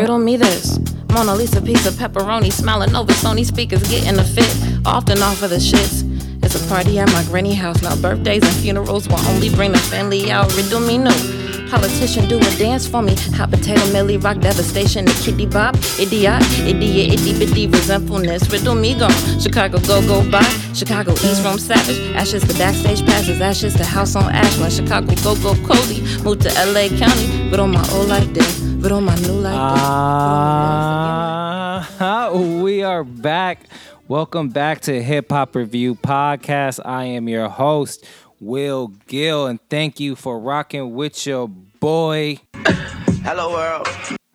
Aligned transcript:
Riddle 0.00 0.18
me 0.18 0.38
this. 0.38 0.78
Mona 1.12 1.34
Lisa 1.34 1.60
pizza, 1.60 1.90
pepperoni, 1.90 2.50
smiling 2.50 2.96
over 2.96 3.12
Sony 3.12 3.44
speakers, 3.44 3.86
getting 3.86 4.18
a 4.18 4.24
fit. 4.24 4.50
Often 4.86 5.22
off 5.22 5.42
of 5.42 5.50
the 5.50 5.56
shits. 5.56 6.06
It's 6.42 6.54
a 6.54 6.68
party 6.68 6.98
at 6.98 7.12
my 7.12 7.22
granny 7.24 7.52
house. 7.52 7.82
Now 7.82 7.94
birthdays 7.96 8.42
and 8.42 8.54
funerals 8.62 9.06
will 9.08 9.20
only 9.28 9.50
bring 9.50 9.72
the 9.72 9.78
family 9.78 10.30
out. 10.30 10.56
Riddle 10.56 10.80
me 10.80 10.96
no. 10.96 11.39
Politician 11.70 12.26
do 12.28 12.36
a 12.36 12.50
dance 12.58 12.86
for 12.88 13.00
me. 13.00 13.14
Hot 13.36 13.48
potato, 13.50 13.80
Millie 13.92 14.16
rock 14.16 14.38
devastation, 14.40 15.04
the 15.04 15.12
kitty 15.22 15.46
bop, 15.46 15.76
idiot, 16.00 16.42
idiot, 16.66 17.12
itty 17.14 17.38
bitty 17.38 17.66
resentfulness. 17.68 18.50
Riddle 18.50 18.74
me 18.74 18.94
gone. 18.98 19.12
Chicago 19.38 19.78
go 19.86 20.02
go 20.02 20.22
by. 20.30 20.42
Chicago 20.74 21.12
East 21.12 21.42
from 21.42 21.58
Savage. 21.58 21.98
Ashes 22.16 22.42
to 22.42 22.54
backstage 22.58 23.06
passes. 23.06 23.40
Ashes 23.40 23.74
to 23.74 23.84
house 23.84 24.16
on 24.16 24.32
Ashland. 24.32 24.72
Chicago 24.72 25.14
go 25.22 25.36
go 25.42 25.54
cozy. 25.64 26.02
Moved 26.24 26.42
to 26.42 26.48
LA 26.72 26.88
County. 26.98 27.48
But 27.50 27.60
on 27.60 27.70
my 27.70 27.88
old 27.92 28.08
life 28.08 28.32
day. 28.32 28.50
But 28.80 28.90
on 28.90 29.04
my 29.04 29.14
new 29.20 29.32
life. 29.32 29.54
Ah, 32.00 32.32
we 32.62 32.82
are 32.82 33.04
back. 33.04 33.68
Welcome 34.08 34.48
back 34.48 34.80
to 34.82 35.00
Hip 35.00 35.30
Hop 35.30 35.54
Review 35.54 35.94
Podcast. 35.94 36.80
I 36.84 37.04
am 37.04 37.28
your 37.28 37.48
host, 37.48 38.04
Will 38.40 38.88
Gil, 39.06 39.46
and 39.46 39.60
thank 39.68 40.00
you 40.00 40.16
for 40.16 40.40
rocking 40.40 40.94
with 40.94 41.26
your 41.26 41.46
boy. 41.46 42.38
Hello, 43.22 43.50
world. 43.52 43.88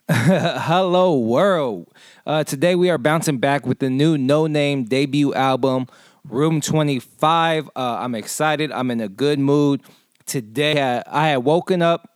Hello, 0.09 1.18
world. 1.18 1.91
Uh, 2.26 2.44
today 2.44 2.76
we 2.76 2.90
are 2.91 2.99
bouncing 2.99 3.40
back 3.40 3.66
with 3.66 3.80
the 3.80 3.90
new 3.90 4.16
Noname 4.16 4.88
debut 4.88 5.34
album, 5.34 5.88
Room 6.23 6.62
25. 6.62 7.68
Uh, 7.68 7.70
I'm 7.76 8.13
excited. 8.13 8.72
I'm 8.72 8.91
in 8.91 9.02
a 9.02 9.10
good 9.10 9.40
mood. 9.40 9.82
Today 10.27 10.80
uh, 10.80 11.02
I 11.08 11.30
had 11.30 11.38
woken 11.38 11.82
up 11.82 12.10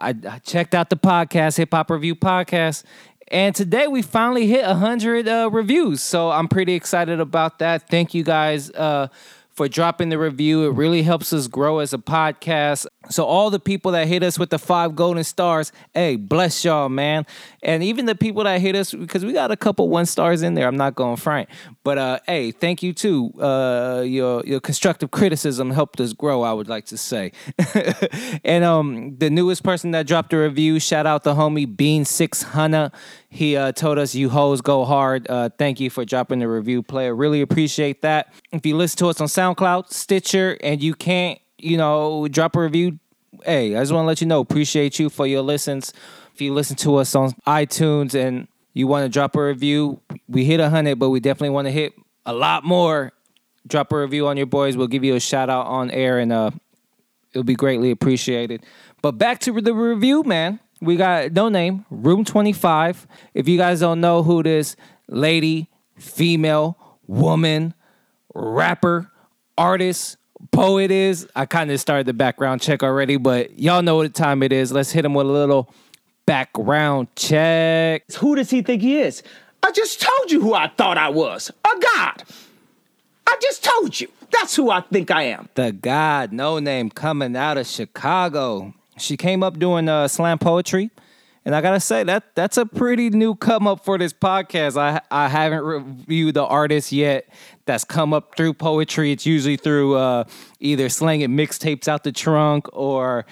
I, 0.00 0.14
I 0.28 0.38
checked 0.38 0.74
out 0.74 0.90
the 0.90 0.96
podcast, 0.96 1.58
Hip 1.58 1.70
Hop 1.72 1.90
Review 1.90 2.14
Podcast, 2.16 2.84
and 3.28 3.54
today 3.54 3.86
we 3.86 4.02
finally 4.02 4.46
hit 4.46 4.64
100 4.64 5.28
uh, 5.28 5.50
reviews. 5.52 6.02
So 6.02 6.30
I'm 6.30 6.48
pretty 6.48 6.74
excited 6.74 7.20
about 7.20 7.58
that. 7.58 7.88
Thank 7.88 8.14
you 8.14 8.24
guys 8.24 8.70
uh, 8.70 9.08
for 9.60 9.68
dropping 9.68 10.08
the 10.08 10.18
review. 10.18 10.64
It 10.66 10.72
really 10.72 11.02
helps 11.02 11.34
us 11.34 11.46
grow 11.46 11.80
as 11.80 11.92
a 11.92 11.98
podcast. 11.98 12.86
So, 13.08 13.24
all 13.24 13.48
the 13.48 13.58
people 13.58 13.92
that 13.92 14.06
hit 14.08 14.22
us 14.22 14.38
with 14.38 14.50
the 14.50 14.58
five 14.58 14.94
golden 14.94 15.24
stars, 15.24 15.72
hey, 15.94 16.16
bless 16.16 16.64
y'all, 16.64 16.90
man. 16.90 17.24
And 17.62 17.82
even 17.82 18.04
the 18.04 18.14
people 18.14 18.44
that 18.44 18.60
hit 18.60 18.76
us, 18.76 18.92
because 18.92 19.24
we 19.24 19.32
got 19.32 19.50
a 19.50 19.56
couple 19.56 19.88
one 19.88 20.04
stars 20.04 20.42
in 20.42 20.52
there, 20.52 20.68
I'm 20.68 20.76
not 20.76 20.96
going 20.96 21.16
frank. 21.16 21.48
But 21.82 21.96
uh, 21.96 22.18
hey, 22.26 22.50
thank 22.50 22.82
you 22.82 22.92
too. 22.92 23.32
Uh, 23.40 24.02
your 24.04 24.42
your 24.44 24.60
constructive 24.60 25.10
criticism 25.10 25.70
helped 25.70 25.98
us 26.00 26.12
grow. 26.12 26.42
I 26.42 26.52
would 26.52 26.68
like 26.68 26.84
to 26.86 26.98
say. 26.98 27.32
and 28.44 28.64
um, 28.64 29.16
the 29.16 29.30
newest 29.30 29.62
person 29.62 29.92
that 29.92 30.06
dropped 30.06 30.34
a 30.34 30.38
review, 30.38 30.78
shout 30.78 31.06
out 31.06 31.24
the 31.24 31.34
homie 31.34 31.74
Bean 31.74 32.04
Six 32.04 32.42
Hunter. 32.42 32.92
He 33.30 33.56
uh, 33.56 33.72
told 33.72 33.96
us 33.96 34.14
you 34.14 34.28
hoes 34.28 34.60
go 34.60 34.84
hard. 34.84 35.26
Uh, 35.30 35.48
thank 35.56 35.80
you 35.80 35.88
for 35.88 36.04
dropping 36.04 36.40
the 36.40 36.48
review, 36.48 36.82
player. 36.82 37.14
Really 37.14 37.40
appreciate 37.40 38.02
that. 38.02 38.32
If 38.52 38.66
you 38.66 38.76
listen 38.76 38.98
to 38.98 39.06
us 39.08 39.20
on 39.20 39.28
SoundCloud, 39.28 39.90
Stitcher, 39.90 40.58
and 40.62 40.82
you 40.82 40.94
can't, 40.94 41.40
you 41.62 41.76
know, 41.76 42.26
drop 42.28 42.56
a 42.56 42.60
review. 42.60 42.98
Hey, 43.44 43.76
I 43.76 43.80
just 43.80 43.92
want 43.92 44.04
to 44.04 44.08
let 44.08 44.20
you 44.20 44.26
know, 44.26 44.40
appreciate 44.40 44.98
you 44.98 45.08
for 45.08 45.26
your 45.26 45.42
listens. 45.42 45.92
If 46.34 46.40
you 46.40 46.52
listen 46.52 46.76
to 46.76 46.96
us 46.96 47.14
on 47.14 47.32
iTunes 47.46 48.14
and 48.14 48.48
you 48.72 48.86
want 48.86 49.04
to 49.04 49.08
drop 49.08 49.36
a 49.36 49.44
review, 49.44 50.00
we 50.28 50.44
hit 50.44 50.60
100, 50.60 50.98
but 50.98 51.10
we 51.10 51.20
definitely 51.20 51.50
want 51.50 51.66
to 51.66 51.72
hit 51.72 51.92
a 52.26 52.32
lot 52.32 52.64
more. 52.64 53.12
Drop 53.66 53.92
a 53.92 54.00
review 54.00 54.26
on 54.26 54.36
your 54.36 54.46
boys. 54.46 54.76
We'll 54.76 54.86
give 54.86 55.04
you 55.04 55.14
a 55.14 55.20
shout 55.20 55.50
out 55.50 55.66
on 55.66 55.90
air 55.90 56.18
and 56.18 56.32
uh, 56.32 56.50
it'll 57.32 57.44
be 57.44 57.54
greatly 57.54 57.90
appreciated. 57.90 58.64
But 59.02 59.12
back 59.12 59.40
to 59.40 59.60
the 59.60 59.74
review, 59.74 60.22
man. 60.22 60.60
We 60.80 60.96
got 60.96 61.30
Noname, 61.30 61.84
Room 61.90 62.24
25. 62.24 63.06
If 63.34 63.48
you 63.48 63.58
guys 63.58 63.80
don't 63.80 64.00
know 64.00 64.22
who 64.22 64.42
this 64.42 64.76
lady, 65.08 65.68
female, 65.98 66.78
woman, 67.06 67.74
rapper, 68.34 69.10
artist, 69.58 70.16
poet 70.52 70.90
is, 70.90 71.28
I 71.36 71.46
kind 71.46 71.70
of 71.70 71.80
started 71.80 72.06
the 72.06 72.12
background 72.12 72.60
check 72.60 72.82
already, 72.82 73.16
but 73.16 73.58
y'all 73.58 73.82
know 73.82 73.96
what 73.96 74.14
time 74.14 74.42
it 74.42 74.52
is. 74.52 74.72
Let's 74.72 74.90
hit 74.90 75.04
him 75.04 75.14
with 75.14 75.26
a 75.26 75.30
little 75.30 75.72
background 76.26 77.08
check. 77.16 78.10
Who 78.14 78.36
does 78.36 78.50
he 78.50 78.62
think 78.62 78.82
he 78.82 78.98
is? 78.98 79.22
I 79.62 79.72
just 79.72 80.00
told 80.00 80.30
you 80.30 80.40
who 80.40 80.54
I 80.54 80.68
thought 80.68 80.98
I 80.98 81.08
was 81.08 81.50
a 81.50 81.80
god. 81.80 82.24
I 83.26 83.36
just 83.42 83.64
told 83.64 84.00
you. 84.00 84.08
That's 84.32 84.54
who 84.54 84.70
I 84.70 84.80
think 84.80 85.10
I 85.10 85.22
am. 85.24 85.48
The 85.54 85.72
God, 85.72 86.32
Noname, 86.32 86.94
coming 86.94 87.36
out 87.36 87.58
of 87.58 87.66
Chicago. 87.66 88.74
She 88.96 89.16
came 89.16 89.42
up 89.42 89.58
doing 89.58 89.88
uh, 89.88 90.08
slam 90.08 90.38
poetry. 90.38 90.90
And 91.44 91.54
I 91.54 91.62
gotta 91.62 91.80
say 91.80 92.04
that 92.04 92.34
that's 92.34 92.58
a 92.58 92.66
pretty 92.66 93.08
new 93.08 93.34
come 93.34 93.66
up 93.66 93.84
for 93.84 93.96
this 93.96 94.12
podcast. 94.12 94.76
I 94.76 95.00
I 95.10 95.28
haven't 95.28 95.62
reviewed 95.62 96.34
the 96.34 96.44
artist 96.44 96.92
yet 96.92 97.28
that's 97.64 97.84
come 97.84 98.12
up 98.12 98.36
through 98.36 98.54
poetry. 98.54 99.12
It's 99.12 99.24
usually 99.24 99.56
through 99.56 99.94
uh, 99.94 100.24
either 100.60 100.88
slanging 100.90 101.30
mixtapes 101.30 101.88
out 101.88 102.04
the 102.04 102.12
trunk 102.12 102.68
or 102.72 103.24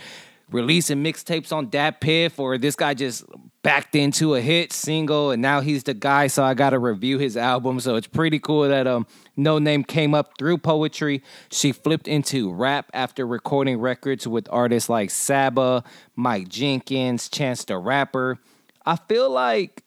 releasing 0.51 1.03
mixtapes 1.03 1.53
on 1.53 1.69
DatPiff, 1.69 2.39
or 2.39 2.59
this 2.59 2.77
guy 2.77 2.95
just 2.95 3.25
backed 3.63 3.95
into 3.95 4.35
a 4.35 4.41
hit 4.41 4.73
single 4.73 5.31
and 5.31 5.43
now 5.43 5.61
he's 5.61 5.83
the 5.83 5.95
guy. 5.95 6.27
So 6.27 6.43
I 6.45 6.55
gotta 6.55 6.79
review 6.79 7.19
his 7.19 7.37
album. 7.37 7.81
So 7.81 7.97
it's 7.97 8.07
pretty 8.07 8.39
cool 8.39 8.69
that 8.69 8.87
um 8.87 9.07
Noname 9.37 9.87
came 9.87 10.15
up 10.15 10.39
through 10.39 10.59
poetry. 10.59 11.23
She 11.51 11.73
flipped 11.73 12.09
into 12.09 12.53
rap 12.53 12.91
after 12.95 13.27
recording 13.27 13.79
records 13.79 14.27
with 14.27 14.49
artists 14.51 14.89
like 14.89 15.11
Saba, 15.11 15.85
Mick 16.17 16.49
Jenkins, 16.49 17.29
Chance 17.29 17.65
the 17.65 17.79
Rapper. 17.79 18.39
I 18.87 18.97
feel 18.97 19.29
like 19.29 19.85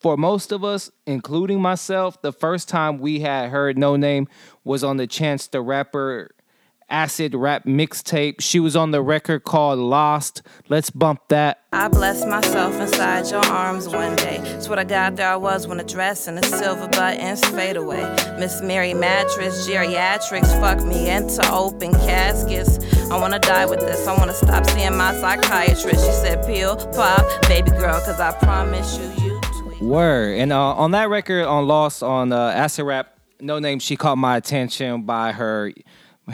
for 0.00 0.16
most 0.16 0.52
of 0.52 0.64
us, 0.64 0.90
including 1.06 1.62
myself, 1.62 2.20
the 2.20 2.32
first 2.32 2.68
time 2.68 2.98
we 2.98 3.20
had 3.20 3.50
heard 3.50 3.76
Noname 3.76 4.26
was 4.64 4.82
on 4.82 4.96
the 4.96 5.06
Chance 5.06 5.46
the 5.48 5.60
Rapper 5.62 6.34
acid 6.88 7.34
rap 7.34 7.64
mixtape. 7.64 8.40
She 8.40 8.60
was 8.60 8.76
on 8.76 8.90
the 8.90 9.02
record 9.02 9.44
called 9.44 9.78
Lost. 9.78 10.42
Let's 10.68 10.90
bump 10.90 11.20
that. 11.28 11.60
I 11.72 11.88
blessed 11.88 12.28
myself 12.28 12.74
inside 12.74 13.30
your 13.30 13.44
arms 13.46 13.88
one 13.88 14.16
day. 14.16 14.58
Swear 14.60 14.76
to 14.76 14.84
God, 14.84 15.16
there 15.16 15.28
I 15.28 15.36
was 15.36 15.66
when 15.66 15.78
the 15.78 15.84
dress 15.84 16.28
and 16.28 16.38
the 16.38 16.46
silver 16.46 16.88
buttons 16.88 17.44
fade 17.46 17.76
away. 17.76 18.02
Miss 18.38 18.62
Mary 18.62 18.94
mattress, 18.94 19.68
geriatrics, 19.68 20.60
fuck 20.60 20.84
me 20.86 21.10
into 21.10 21.48
open 21.52 21.92
caskets. 21.92 22.78
I 23.10 23.18
wanna 23.18 23.38
die 23.40 23.66
with 23.66 23.80
this. 23.80 24.06
I 24.06 24.16
wanna 24.16 24.34
stop 24.34 24.66
seeing 24.66 24.96
my 24.96 25.14
psychiatrist. 25.14 26.04
She 26.04 26.12
said, 26.12 26.46
Peel, 26.46 26.76
pop, 26.76 27.24
baby 27.48 27.70
girl, 27.70 28.00
cause 28.00 28.20
I 28.20 28.32
promise 28.38 28.98
you, 28.98 29.24
you 29.24 29.40
tweet. 29.60 29.82
Word. 29.82 30.38
And 30.38 30.52
uh, 30.52 30.74
on 30.74 30.92
that 30.92 31.08
record, 31.08 31.44
on 31.44 31.66
Lost, 31.66 32.02
on 32.02 32.32
uh, 32.32 32.50
acid 32.50 32.86
rap, 32.86 33.18
Noname, 33.40 33.80
she 33.80 33.96
caught 33.96 34.16
my 34.16 34.36
attention 34.36 35.02
by 35.02 35.32
her 35.32 35.72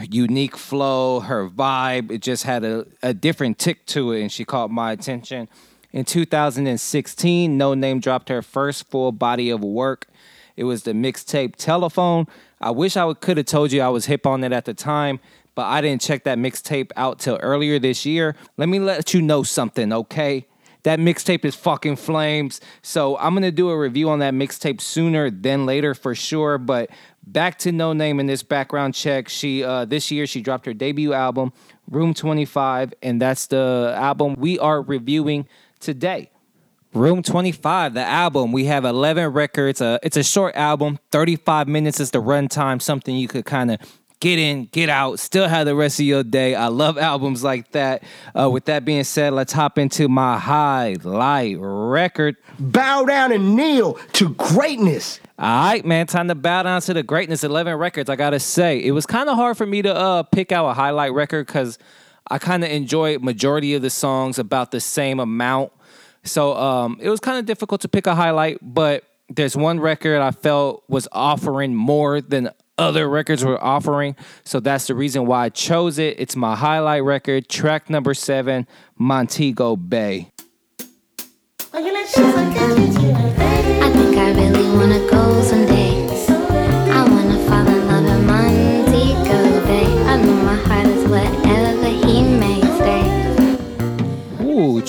unique 0.09 0.57
flow, 0.57 1.21
her 1.21 1.47
vibe. 1.49 2.11
It 2.11 2.21
just 2.21 2.43
had 2.43 2.63
a, 2.63 2.85
a 3.03 3.13
different 3.13 3.59
tick 3.59 3.85
to 3.87 4.11
it, 4.11 4.21
and 4.21 4.31
she 4.31 4.45
caught 4.45 4.71
my 4.71 4.91
attention. 4.91 5.47
In 5.91 6.05
2016, 6.05 7.59
Noname 7.59 8.01
dropped 8.01 8.29
her 8.29 8.41
first 8.41 8.89
full 8.89 9.11
body 9.11 9.49
of 9.49 9.61
work. 9.61 10.07
It 10.55 10.63
was 10.63 10.83
the 10.83 10.93
mixtape 10.93 11.55
Telephone. 11.55 12.27
I 12.61 12.71
wish 12.71 12.95
I 12.95 13.13
could 13.13 13.37
have 13.37 13.45
told 13.45 13.71
you 13.71 13.81
I 13.81 13.89
was 13.89 14.05
hip 14.05 14.25
on 14.25 14.43
it 14.43 14.51
at 14.53 14.65
the 14.65 14.73
time, 14.73 15.19
but 15.55 15.65
I 15.65 15.81
didn't 15.81 16.01
check 16.01 16.23
that 16.23 16.37
mixtape 16.37 16.91
out 16.95 17.19
till 17.19 17.37
earlier 17.37 17.79
this 17.79 18.05
year. 18.05 18.35
Let 18.57 18.69
me 18.69 18.79
let 18.79 19.13
you 19.13 19.21
know 19.21 19.43
something, 19.43 19.91
okay? 19.91 20.45
That 20.83 20.99
mixtape 20.99 21.45
is 21.45 21.55
fucking 21.55 21.97
flames. 21.97 22.59
So 22.81 23.17
I'm 23.17 23.33
gonna 23.33 23.51
do 23.51 23.69
a 23.69 23.77
review 23.77 24.09
on 24.09 24.19
that 24.19 24.33
mixtape 24.33 24.81
sooner 24.81 25.29
than 25.29 25.65
later 25.65 25.93
for 25.93 26.15
sure. 26.15 26.57
But 26.57 26.89
back 27.23 27.59
to 27.59 27.71
Noname 27.71 28.19
in 28.19 28.25
this 28.25 28.43
background 28.43 28.95
check. 28.95 29.29
She 29.29 29.63
uh, 29.63 29.85
this 29.85 30.11
year 30.11 30.25
she 30.25 30.41
dropped 30.41 30.65
her 30.65 30.73
debut 30.73 31.13
album, 31.13 31.53
Room 31.89 32.13
25, 32.13 32.93
and 33.01 33.21
that's 33.21 33.47
the 33.47 33.93
album 33.95 34.35
we 34.37 34.57
are 34.59 34.81
reviewing 34.81 35.47
today. 35.79 36.31
Room 36.93 37.23
25, 37.23 37.93
the 37.93 38.01
album. 38.01 38.51
We 38.51 38.65
have 38.65 38.83
11 38.83 39.29
records. 39.29 39.81
Uh, 39.81 39.97
it's 40.03 40.17
a 40.17 40.23
short 40.23 40.55
album, 40.55 40.99
35 41.11 41.69
minutes 41.69 42.01
is 42.01 42.11
the 42.11 42.21
runtime, 42.21 42.81
something 42.81 43.15
you 43.15 43.29
could 43.29 43.45
kind 43.45 43.71
of 43.71 43.79
get 44.21 44.39
in, 44.39 44.65
get 44.65 44.87
out, 44.87 45.19
still 45.19 45.47
have 45.49 45.65
the 45.65 45.75
rest 45.75 45.99
of 45.99 46.05
your 46.05 46.23
day. 46.23 46.55
I 46.55 46.67
love 46.67 46.97
albums 46.97 47.43
like 47.43 47.71
that. 47.71 48.03
Uh, 48.39 48.49
with 48.49 48.65
that 48.65 48.85
being 48.85 49.03
said, 49.03 49.33
let's 49.33 49.51
hop 49.51 49.77
into 49.77 50.07
my 50.07 50.37
highlight 50.37 51.57
record. 51.59 52.37
Bow 52.59 53.03
down 53.03 53.33
and 53.33 53.55
kneel 53.55 53.95
to 54.13 54.29
greatness. 54.35 55.19
All 55.37 55.65
right, 55.65 55.83
man, 55.83 56.05
time 56.05 56.27
to 56.27 56.35
bow 56.35 56.63
down 56.63 56.81
to 56.81 56.93
the 56.93 57.03
greatness. 57.03 57.43
11 57.43 57.75
records, 57.75 58.09
I 58.09 58.15
gotta 58.15 58.39
say. 58.39 58.77
It 58.81 58.91
was 58.91 59.05
kind 59.05 59.27
of 59.27 59.35
hard 59.35 59.57
for 59.57 59.65
me 59.65 59.81
to 59.81 59.93
uh, 59.93 60.23
pick 60.23 60.51
out 60.51 60.69
a 60.69 60.73
highlight 60.73 61.13
record 61.13 61.47
because 61.47 61.79
I 62.29 62.37
kind 62.37 62.63
of 62.63 62.69
enjoy 62.69 63.17
majority 63.17 63.73
of 63.73 63.81
the 63.81 63.89
songs 63.89 64.37
about 64.37 64.71
the 64.71 64.79
same 64.79 65.19
amount. 65.19 65.73
So 66.23 66.55
um, 66.55 66.99
it 67.01 67.09
was 67.09 67.19
kind 67.19 67.39
of 67.39 67.47
difficult 67.47 67.81
to 67.81 67.89
pick 67.89 68.05
a 68.05 68.13
highlight, 68.13 68.59
but 68.61 69.03
there's 69.29 69.57
one 69.57 69.79
record 69.79 70.21
I 70.21 70.31
felt 70.31 70.83
was 70.87 71.07
offering 71.11 71.73
more 71.73 72.21
than 72.21 72.51
other 72.77 73.07
records 73.09 73.43
were 73.43 73.61
offering. 73.63 74.15
So 74.43 74.59
that's 74.59 74.87
the 74.87 74.95
reason 74.95 75.25
why 75.25 75.45
I 75.45 75.49
chose 75.49 75.97
it. 75.99 76.19
It's 76.19 76.35
my 76.35 76.55
highlight 76.55 77.03
record, 77.03 77.49
track 77.49 77.89
number 77.89 78.13
seven, 78.13 78.67
Montego 78.97 79.75
Bay. 79.75 80.31
I 81.73 81.81
think 83.93 84.17
I 84.17 84.31
really 84.33 84.77
wanna 84.77 84.99
go 85.09 85.41
someday. 85.41 86.07
I 86.91 87.07
wanna 87.09 87.37
fall 87.47 87.80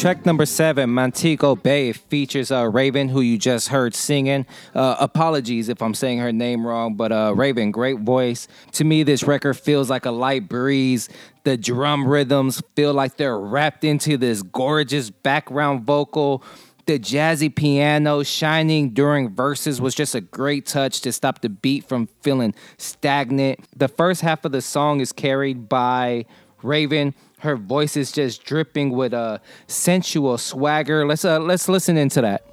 track 0.02 0.26
number 0.26 0.44
seven, 0.44 0.90
Montego 0.90 1.54
Bay, 1.54 1.92
features 1.92 2.50
uh, 2.50 2.64
Ravyn, 2.64 3.08
who 3.08 3.20
you 3.20 3.38
just 3.38 3.68
heard 3.68 3.94
singing. 3.94 4.46
Uh, 4.74 4.96
apologies 4.98 5.68
if 5.68 5.80
I'm 5.80 5.94
saying 5.94 6.18
her 6.18 6.32
name 6.32 6.66
wrong, 6.66 6.96
but 6.96 7.12
uh, 7.12 7.32
Ravyn, 7.36 7.70
great 7.70 8.00
voice. 8.00 8.48
To 8.72 8.82
me, 8.82 9.04
this 9.04 9.22
record 9.22 9.54
feels 9.54 9.88
like 9.88 10.04
a 10.04 10.10
light 10.10 10.48
breeze. 10.48 11.08
The 11.44 11.56
drum 11.56 12.08
rhythms 12.08 12.60
feel 12.74 12.92
like 12.92 13.16
they're 13.16 13.38
wrapped 13.38 13.84
into 13.84 14.16
this 14.16 14.42
gorgeous 14.42 15.08
background 15.10 15.84
vocal. 15.84 16.42
The 16.86 16.98
jazzy 16.98 17.54
piano 17.54 18.24
shining 18.24 18.90
during 18.90 19.32
verses 19.32 19.80
was 19.80 19.94
just 19.94 20.16
a 20.16 20.20
great 20.20 20.66
touch 20.66 21.00
to 21.02 21.12
stop 21.12 21.42
the 21.42 21.48
beat 21.48 21.84
from 21.84 22.08
feeling 22.22 22.56
stagnant. 22.76 23.60
The 23.76 23.86
first 23.86 24.22
half 24.22 24.44
of 24.44 24.50
the 24.50 24.62
song 24.62 24.98
is 24.98 25.12
carried 25.12 25.68
by 25.68 26.26
Ravyn. 26.60 27.14
Her 27.42 27.56
voice 27.56 27.96
is 27.96 28.12
just 28.12 28.44
dripping 28.44 28.90
with 28.90 29.12
a 29.12 29.40
sensual 29.66 30.38
swagger. 30.38 31.04
Let's 31.04 31.24
uh, 31.24 31.40
let's 31.40 31.68
listen 31.68 31.96
into 31.96 32.20
that. 32.20 32.46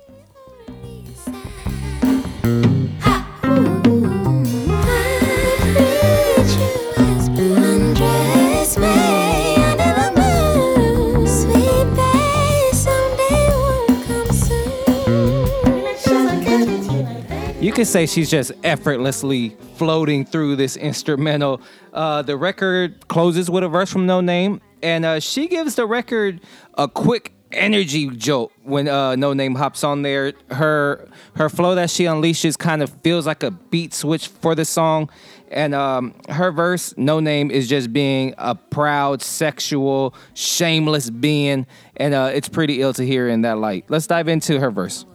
You 17.62 17.74
could 17.74 17.86
say 17.86 18.08
she's 18.08 18.32
just 18.32 18.52
effortlessly 18.64 19.56
floating 19.76 20.26
through 20.26 20.56
this 20.56 20.76
instrumental. 20.76 21.62
Uh, 21.94 22.24
the 22.24 22.36
record 22.36 23.08
closes 23.08 23.52
with 23.52 23.64
a 23.64 23.68
verse 23.68 23.92
from 23.92 24.08
Noname, 24.08 24.60
and 24.82 25.06
uh, 25.06 25.20
she 25.20 25.48
gives 25.48 25.76
the 25.76 25.86
record 25.86 26.42
a 26.76 26.88
quick 26.88 27.34
energy 27.52 28.08
jolt 28.10 28.52
when 28.64 28.88
uh, 28.88 29.12
Noname 29.12 29.58
hops 29.58 29.84
on 29.84 30.02
there. 30.02 30.34
Her 30.52 31.08
her 31.36 31.50
flow 31.50 31.76
that 31.76 31.90
she 31.90 32.04
unleashes 32.06 32.58
kind 32.58 32.82
of 32.82 32.90
feels 33.02 33.26
like 33.26 33.44
a 33.44 33.52
beat 33.52 33.94
switch 33.94 34.28
for 34.28 34.56
the 34.56 34.66
song, 34.66 35.10
and 35.52 35.74
um, 35.74 36.14
her 36.30 36.52
verse 36.52 36.94
Noname 36.94 37.52
is 37.52 37.68
just 37.68 37.92
being 37.92 38.34
a 38.38 38.56
proud, 38.56 39.22
sexual, 39.22 40.14
shameless 40.34 41.10
being, 41.10 41.66
and 41.98 42.14
uh, 42.14 42.32
it's 42.34 42.50
pretty 42.50 42.82
ill 42.82 42.94
to 42.94 43.06
hear 43.06 43.28
in 43.28 43.42
that 43.42 43.58
light. 43.58 43.86
Let's 43.88 44.08
dive 44.08 44.28
into 44.28 44.60
her 44.60 44.72
verse. 44.72 45.06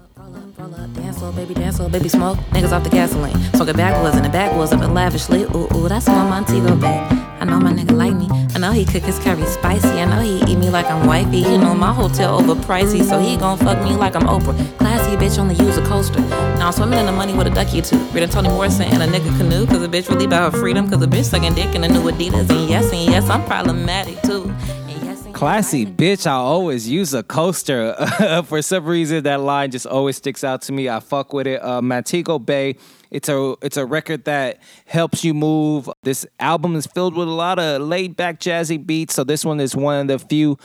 Roll 0.56 0.75
up, 0.76 0.94
dance 0.94 1.19
slow, 1.19 1.32
baby, 1.32 1.52
dance 1.52 1.76
slow, 1.76 1.88
baby, 1.88 2.08
smoke. 2.08 2.38
Niggas 2.50 2.72
off 2.72 2.84
the 2.84 2.90
gasoline. 2.90 3.37
Smoke 3.55 3.69
it 3.69 3.76
backwards 3.76 4.16
and 4.16 4.25
the 4.25 4.31
backwards 4.31 4.72
of 4.72 4.82
it 4.82 4.88
lavishly. 4.88 5.43
Ooh, 5.43 5.69
ooh, 5.75 5.88
that's 5.88 6.06
my 6.06 6.28
Montego 6.28 6.76
Bay. 6.76 7.24
I 7.41 7.45
know 7.45 7.59
my 7.59 7.73
nigga 7.73 7.93
like 7.93 8.15
me. 8.15 8.29
I 8.55 8.59
know 8.59 8.73
he 8.73 8.85
cook 8.85 9.03
his 9.03 9.19
curry 9.19 9.45
spicy. 9.47 9.89
I 9.89 10.05
know 10.05 10.21
he 10.21 10.53
eat 10.53 10.57
me 10.57 10.71
like 10.71 10.87
I'm 10.87 11.07
wifey. 11.07 11.39
You 11.39 11.59
know 11.59 11.75
my 11.75 11.93
hotel 11.93 12.41
overpricey, 12.41 13.03
so 13.03 13.19
he 13.19 13.37
gon' 13.37 13.59
fuck 13.59 13.83
me 13.83 13.97
like 13.97 14.15
I'm 14.15 14.23
Oprah. 14.23 14.57
Classy 14.79 15.17
bitch 15.17 15.39
only 15.39 15.55
use 15.57 15.77
a 15.77 15.85
coaster. 15.85 16.21
Now 16.21 16.69
I'm 16.69 16.73
swimming 16.73 17.01
in 17.01 17.07
the 17.07 17.13
money 17.13 17.35
with 17.35 17.47
a 17.47 17.51
ducky 17.51 17.83
two. 17.83 17.99
Reading 18.13 18.29
Toni 18.29 18.49
Morrison 18.49 18.93
in 18.93 19.03
a 19.03 19.07
nigga 19.07 19.37
canoe, 19.37 19.67
cause 19.67 19.83
a 19.83 19.89
bitch 19.89 20.09
really 20.09 20.27
about 20.27 20.53
her 20.53 20.59
freedom. 20.59 20.89
Cause 20.89 21.03
a 21.03 21.07
bitch 21.07 21.25
sucking 21.25 21.55
dick 21.55 21.75
in 21.75 21.83
the 21.83 21.89
new 21.89 22.03
Adidas. 22.03 22.49
And 22.51 22.71
yes, 22.71 22.93
and 22.93 23.11
yes, 23.11 23.29
I'm 23.29 23.45
problematic 23.47 24.21
too. 24.23 24.45
And 24.89 25.03
yes, 25.05 25.25
and 25.27 25.35
Classy 25.35 25.85
bitch, 25.85 26.27
I 26.27 26.35
always 26.35 26.89
use 26.89 27.13
a 27.15 27.23
coaster. 27.23 27.95
For 28.47 28.63
some 28.63 28.85
reason, 28.85 29.25
that 29.25 29.41
line 29.41 29.71
just 29.73 29.87
always 29.87 30.17
sticks 30.17 30.45
out 30.45 30.63
to 30.63 30.73
me. 30.73 30.89
I 30.89 31.01
fuck 31.01 31.33
with 31.33 31.47
it. 31.47 31.63
Uh, 31.63 31.83
Montego 31.83 32.39
Bay, 32.39 32.77
it's 33.14 33.28
a 33.28 33.55
it's 33.62 33.76
a 33.76 33.87
record 33.87 34.25
that 34.25 34.58
helps 34.87 35.22
you 35.25 35.34
move. 35.34 35.88
This 36.02 36.26
album 36.40 36.75
is 36.75 36.84
filled 36.84 37.14
with 37.14 37.28
a 37.28 37.31
lot 37.31 37.61
of 37.61 37.81
laid 37.81 38.16
back 38.16 38.40
jazzy 38.40 38.84
beats. 38.84 39.14
So 39.14 39.22
this 39.22 39.44
one 39.44 39.61
is 39.61 39.76
one 39.76 40.00
of 40.00 40.06
the 40.08 40.19
few 40.19 40.58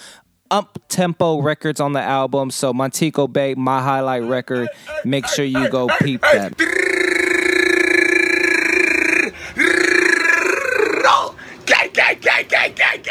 up 0.49 0.79
tempo 0.87 1.41
records 1.41 1.79
on 1.79 1.93
the 1.93 2.01
album. 2.01 2.49
So 2.49 2.73
Montego 2.73 3.27
Bay, 3.27 3.53
my 3.53 3.83
highlight 3.83 4.23
record. 4.23 4.67
Make 5.05 5.27
sure 5.27 5.45
you 5.45 5.69
go 5.69 5.89
peep 6.01 6.21
that. 6.21 6.55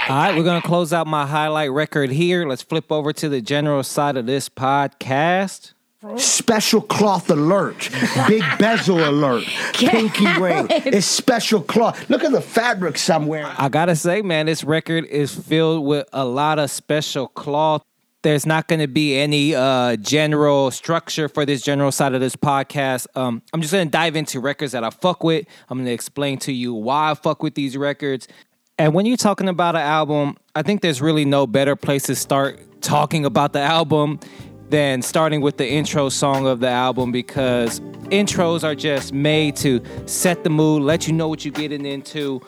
All 0.08 0.17
right, 0.17 0.37
we're 0.37 0.43
gonna 0.43 0.62
close 0.62 0.93
out 0.93 1.06
my 1.06 1.26
highlight 1.26 1.70
record 1.70 2.11
here. 2.11 2.44
Let's 2.44 2.62
flip 2.62 2.90
over 2.90 3.12
to 3.12 3.29
the 3.29 3.40
general 3.40 3.85
side 3.85 4.17
of 4.17 4.26
this 4.26 4.49
podcast. 4.49 5.75
Special 6.17 6.81
cloth 6.81 7.29
alert. 7.29 7.91
Big 8.29 8.45
bezel 8.59 9.09
alert. 9.09 9.45
Pinky 9.75 10.27
ring. 10.41 10.69
It's 10.71 11.06
special 11.06 11.61
cloth. 11.61 12.09
Look 12.09 12.23
at 12.23 12.31
the 12.31 12.41
fabric 12.41 12.97
somewhere. 12.97 13.53
I 13.59 13.69
gotta 13.69 13.97
say, 13.97 14.23
man, 14.23 14.47
this 14.47 14.62
record 14.62 15.06
is 15.06 15.35
filled 15.35 15.85
with 15.85 16.09
a 16.12 16.25
lot 16.25 16.61
of 16.61 16.71
special 16.71 17.27
cloth. 17.27 17.83
There's 18.23 18.47
not 18.47 18.67
going 18.67 18.81
to 18.81 18.89
be 18.89 19.17
any 19.17 19.55
uh, 19.55 19.95
general 19.95 20.73
structure 20.73 21.29
for 21.29 21.47
this 21.47 21.62
general 21.62 21.93
side 21.93 22.15
of 22.15 22.21
this 22.21 22.35
podcast. 22.35 23.06
Um, 23.15 23.43
I'm 23.53 23.61
just 23.61 23.73
going 23.73 23.87
to 23.87 23.91
dive 23.91 24.17
into 24.17 24.41
records 24.41 24.73
that 24.73 24.83
I 24.83 24.91
fuck 24.91 25.23
with. 25.23 25.47
I'm 25.69 25.79
going 25.79 25.87
to 25.87 25.93
explain 25.93 26.39
to 26.41 26.53
you 26.53 26.75
why 26.75 27.12
I 27.12 27.15
fuck 27.15 27.45
with 27.45 27.55
these 27.55 27.77
records. 27.77 28.27
And 28.77 28.93
when 28.93 29.06
you're 29.06 29.17
talking 29.17 29.49
about 29.49 29.77
an 29.77 29.83
album, 29.83 30.37
I 30.56 30.62
think 30.62 30.83
there's 30.83 31.00
really 31.00 31.25
no 31.25 31.47
better 31.47 31.77
place 31.77 32.05
to 32.05 32.17
start 32.17 32.59
talking 32.81 33.25
about 33.25 33.53
the 33.53 33.61
album 33.61 34.19
than 34.70 35.03
starting 35.03 35.41
with 35.41 35.56
the 35.56 35.69
intro 35.69 36.09
song 36.09 36.47
of 36.47 36.61
the 36.61 36.69
album 36.69 37.12
because 37.12 37.81
intros 38.11 38.65
are 38.65 38.75
just 38.75 39.12
made 39.12 39.56
to 39.56 39.82
set 40.06 40.44
the 40.44 40.50
mood, 40.50 40.82
let 40.82 41.06
you 41.06 41.12
know 41.12 41.29
what 41.29 41.44
you're 41.44 41.53
getting 41.53 41.87
into. 41.87 42.41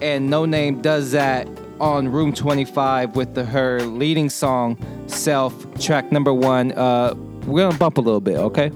And 0.00 0.28
Noname 0.28 0.82
does 0.82 1.12
that 1.12 1.48
on 1.80 2.08
Room 2.08 2.32
25 2.32 3.16
with 3.16 3.34
the, 3.34 3.44
her 3.44 3.80
leading 3.82 4.30
song, 4.30 4.78
Self, 5.08 5.54
track 5.80 6.10
number 6.12 6.32
one. 6.32 6.72
Uh, 6.72 7.14
we're 7.46 7.62
gonna 7.62 7.78
bump 7.78 7.98
a 7.98 8.00
little 8.00 8.20
bit, 8.20 8.36
okay? 8.36 8.70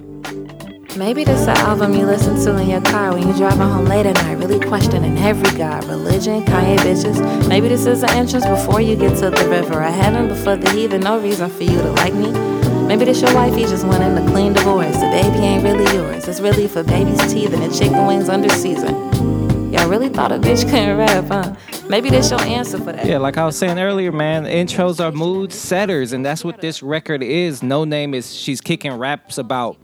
Maybe 0.97 1.25
this 1.25 1.41
is 1.41 1.47
the 1.47 1.53
album 1.53 1.95
you 1.95 2.07
listen 2.07 2.43
to 2.45 2.57
in 2.57 2.71
your 2.71 2.81
car 2.81 3.13
when 3.13 3.29
you're 3.29 3.37
driving 3.37 3.61
home 3.61 3.85
late 3.85 4.07
at 4.07 4.15
night, 4.15 4.39
really 4.39 4.59
questioning 4.59 5.19
every 5.19 5.57
god, 5.59 5.85
religion, 5.85 6.43
Kanye 6.45 6.79
bitches. 6.79 7.49
Maybe 7.49 7.69
this 7.69 7.85
is 7.85 8.01
the 8.01 8.11
entrance 8.13 8.47
before 8.47 8.81
you 8.81 8.97
get 8.97 9.17
to 9.19 9.29
the 9.29 9.49
river 9.49 9.81
a 9.81 9.93
heaven, 9.93 10.29
before 10.29 10.57
the 10.57 10.71
heathen, 10.71 11.03
no 11.03 11.19
reason 11.21 11.51
for 11.51 11.65
you 11.65 11.77
to 11.77 11.93
like 11.93 12.15
me. 12.15 12.56
Maybe 12.97 13.13
this 13.13 13.21
your 13.21 13.35
wifey 13.35 13.67
just 13.67 13.87
wanting 13.87 14.17
a 14.17 14.27
clean 14.31 14.55
divorce. 14.55 14.97
The 14.97 15.09
baby 15.09 15.37
ain't 15.45 15.63
really 15.63 15.85
yours. 15.95 16.27
It's 16.27 16.41
really 16.41 16.67
for 16.67 16.83
baby's 16.83 17.21
teeth 17.31 17.53
and 17.53 17.71
chicken 17.71 18.07
wings 18.07 18.31
under 18.31 18.49
season. 18.49 19.71
Y'all 19.71 19.87
really 19.91 20.09
thought 20.09 20.33
a 20.33 20.39
bitch 20.39 20.63
couldn't 20.71 20.97
rap, 20.97 21.27
huh? 21.27 21.55
Maybe 21.91 22.09
this 22.09 22.31
your 22.31 22.41
answer 22.41 22.79
for 22.79 22.93
that. 22.93 23.05
Yeah, 23.05 23.19
like 23.19 23.37
I 23.37 23.45
was 23.45 23.59
saying 23.59 23.79
earlier, 23.79 24.13
man, 24.13 24.45
intros 24.45 24.99
are 24.99 25.13
mood 25.13 25.53
setters, 25.53 26.15
and 26.15 26.25
that's 26.25 26.43
what 26.43 26.63
this 26.63 26.83
record 26.83 27.23
is. 27.23 27.61
Noname 27.61 28.15
is 28.15 28.35
she's 28.35 28.63
kicking 28.63 28.95
raps 28.95 29.37
about 29.37 29.77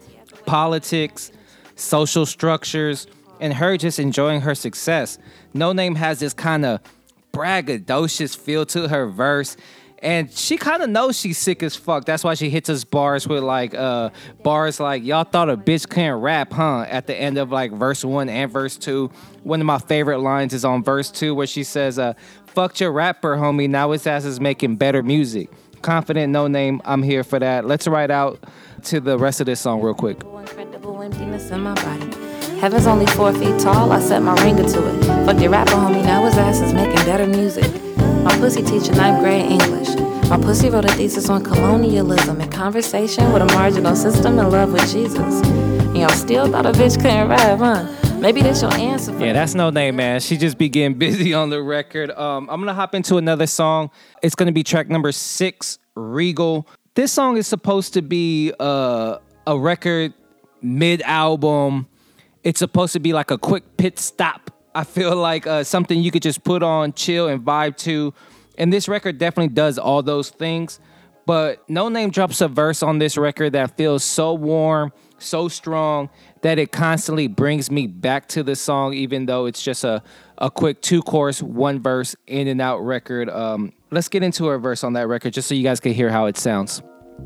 politics, 0.46 1.30
social 1.76 2.25
structures, 2.25 3.06
and 3.40 3.52
her 3.52 3.76
just 3.76 3.98
enjoying 3.98 4.40
her 4.40 4.54
success. 4.54 5.18
Noname 5.54 5.98
has 5.98 6.20
this 6.20 6.32
kind 6.32 6.64
of 6.64 6.80
braggadocious 7.34 8.34
feel 8.34 8.64
to 8.64 8.88
her 8.88 9.06
verse. 9.06 9.58
And 10.02 10.32
she 10.32 10.56
kind 10.56 10.82
of 10.82 10.90
knows 10.90 11.16
she's 11.16 11.38
sick 11.38 11.62
as 11.62 11.76
fuck. 11.76 12.04
That's 12.04 12.25
why 12.25 12.35
she 12.35 12.50
hits 12.50 12.68
us 12.68 12.82
bars 12.82 13.28
with 13.28 13.44
like 13.44 13.73
uh 13.73 14.11
bars 14.42 14.80
like 14.80 15.04
y'all 15.04 15.23
thought 15.23 15.49
a 15.49 15.56
bitch 15.56 15.88
can't 15.88 16.21
rap, 16.21 16.52
huh? 16.52 16.85
At 16.88 17.06
the 17.06 17.14
end 17.14 17.38
of 17.38 17.52
like 17.52 17.71
verse 17.71 18.04
one 18.04 18.28
and 18.28 18.50
verse 18.50 18.76
two. 18.76 19.12
One 19.44 19.61
of 19.61 19.66
my 19.66 19.78
favorite 19.78 20.18
lines 20.18 20.54
is 20.54 20.64
on 20.64 20.82
verse 20.82 21.09
two 21.11 21.37
where 21.37 21.47
she 21.47 21.62
says, 21.62 22.00
uh, 22.00 22.14
fucked 22.47 22.80
your 22.80 22.90
rapper, 22.90 23.37
homie. 23.37 23.71
Now 23.71 23.92
his 23.92 24.04
ass 24.06 24.25
is 24.25 24.40
making 24.40 24.75
better 24.75 25.04
music. 25.04 25.49
Confident, 25.82 26.32
Noname. 26.35 26.80
I'm 26.85 27.04
here 27.04 27.23
for 27.23 27.38
that. 27.38 27.64
Let's 27.64 27.87
ride 27.87 28.11
out 28.11 28.42
to 28.85 28.99
the 28.99 29.16
rest 29.16 29.40
of 29.40 29.47
this 29.47 29.61
song 29.61 29.80
real 29.80 29.94
quick. 29.94 30.21
Heaven's 32.61 32.87
only 32.87 33.06
four 33.06 33.32
feet 33.32 33.59
tall, 33.61 33.90
I 33.92 34.00
set 34.00 34.23
my 34.23 34.35
ringer 34.44 34.68
to 34.68 34.88
it. 34.88 35.26
Fuck 35.26 35.40
your 35.40 35.50
rapper, 35.50 35.73
homie, 35.73 36.04
now 36.04 36.25
his 36.25 36.37
ass 36.37 36.61
is 36.61 36.73
making 36.73 36.94
better 37.04 37.26
music. 37.26 37.91
My 38.22 38.38
pussy 38.38 38.62
teacher 38.62 38.92
ninth 38.92 39.20
grade 39.20 39.50
English. 39.50 39.88
My 40.30 40.38
pussy 40.38 40.70
wrote 40.70 40.84
a 40.84 40.92
thesis 40.92 41.28
on 41.28 41.42
colonialism 41.42 42.40
and 42.40 42.52
conversation 42.52 43.32
with 43.32 43.42
a 43.42 43.46
marginal 43.46 43.96
system 43.96 44.38
in 44.38 44.48
love 44.48 44.72
with 44.72 44.88
Jesus. 44.92 45.44
Y'all 45.96 46.08
still 46.10 46.48
thought 46.48 46.64
a 46.64 46.70
bitch 46.70 46.94
couldn't 47.02 47.28
rap, 47.28 47.58
huh? 47.58 48.18
Maybe 48.20 48.40
that's 48.40 48.62
your 48.62 48.72
answer 48.74 49.12
for 49.12 49.24
Yeah, 49.24 49.32
that's 49.32 49.54
Noname, 49.54 49.96
man. 49.96 50.20
She 50.20 50.36
just 50.36 50.56
be 50.56 50.68
getting 50.68 50.94
busy 50.98 51.34
on 51.34 51.50
the 51.50 51.60
record. 51.60 52.12
Um, 52.12 52.48
I'm 52.48 52.60
gonna 52.60 52.74
hop 52.74 52.94
into 52.94 53.16
another 53.16 53.48
song. 53.48 53.90
It's 54.22 54.36
gonna 54.36 54.52
be 54.52 54.62
track 54.62 54.88
number 54.88 55.10
six, 55.10 55.80
Regal. 55.96 56.68
This 56.94 57.10
song 57.10 57.36
is 57.38 57.48
supposed 57.48 57.94
to 57.94 58.02
be 58.02 58.52
uh, 58.60 59.18
a 59.48 59.58
record 59.58 60.14
mid 60.62 61.02
album. 61.02 61.88
It's 62.44 62.60
supposed 62.60 62.92
to 62.92 63.00
be 63.00 63.12
like 63.12 63.32
a 63.32 63.38
quick 63.38 63.76
pit 63.76 63.98
stop. 63.98 64.51
I 64.74 64.84
feel 64.84 65.16
like 65.16 65.46
uh, 65.46 65.64
something 65.64 66.02
you 66.02 66.10
could 66.10 66.22
just 66.22 66.44
put 66.44 66.62
on, 66.62 66.92
chill, 66.92 67.28
and 67.28 67.44
vibe 67.44 67.76
to. 67.78 68.14
And 68.58 68.72
this 68.72 68.88
record 68.88 69.18
definitely 69.18 69.54
does 69.54 69.78
all 69.78 70.02
those 70.02 70.30
things. 70.30 70.80
But 71.24 71.66
Noname 71.68 72.10
drops 72.10 72.40
a 72.40 72.48
verse 72.48 72.82
on 72.82 72.98
this 72.98 73.16
record 73.16 73.52
that 73.52 73.76
feels 73.76 74.02
so 74.02 74.34
warm, 74.34 74.92
so 75.18 75.48
strong 75.48 76.10
that 76.42 76.58
it 76.58 76.72
constantly 76.72 77.28
brings 77.28 77.70
me 77.70 77.86
back 77.86 78.26
to 78.28 78.42
the 78.42 78.56
song, 78.56 78.92
even 78.94 79.26
though 79.26 79.46
it's 79.46 79.62
just 79.62 79.84
a, 79.84 80.02
a 80.38 80.50
quick 80.50 80.82
two 80.82 81.00
chorus, 81.02 81.40
one 81.40 81.80
verse, 81.80 82.16
in 82.26 82.48
and 82.48 82.60
out 82.60 82.78
record. 82.78 83.30
Um, 83.30 83.72
let's 83.92 84.08
get 84.08 84.24
into 84.24 84.48
a 84.48 84.58
verse 84.58 84.82
on 84.82 84.94
that 84.94 85.06
record 85.06 85.32
just 85.32 85.48
so 85.48 85.54
you 85.54 85.62
guys 85.62 85.78
can 85.78 85.92
hear 85.92 86.10
how 86.10 86.26
it 86.26 86.36
sounds. 86.36 86.82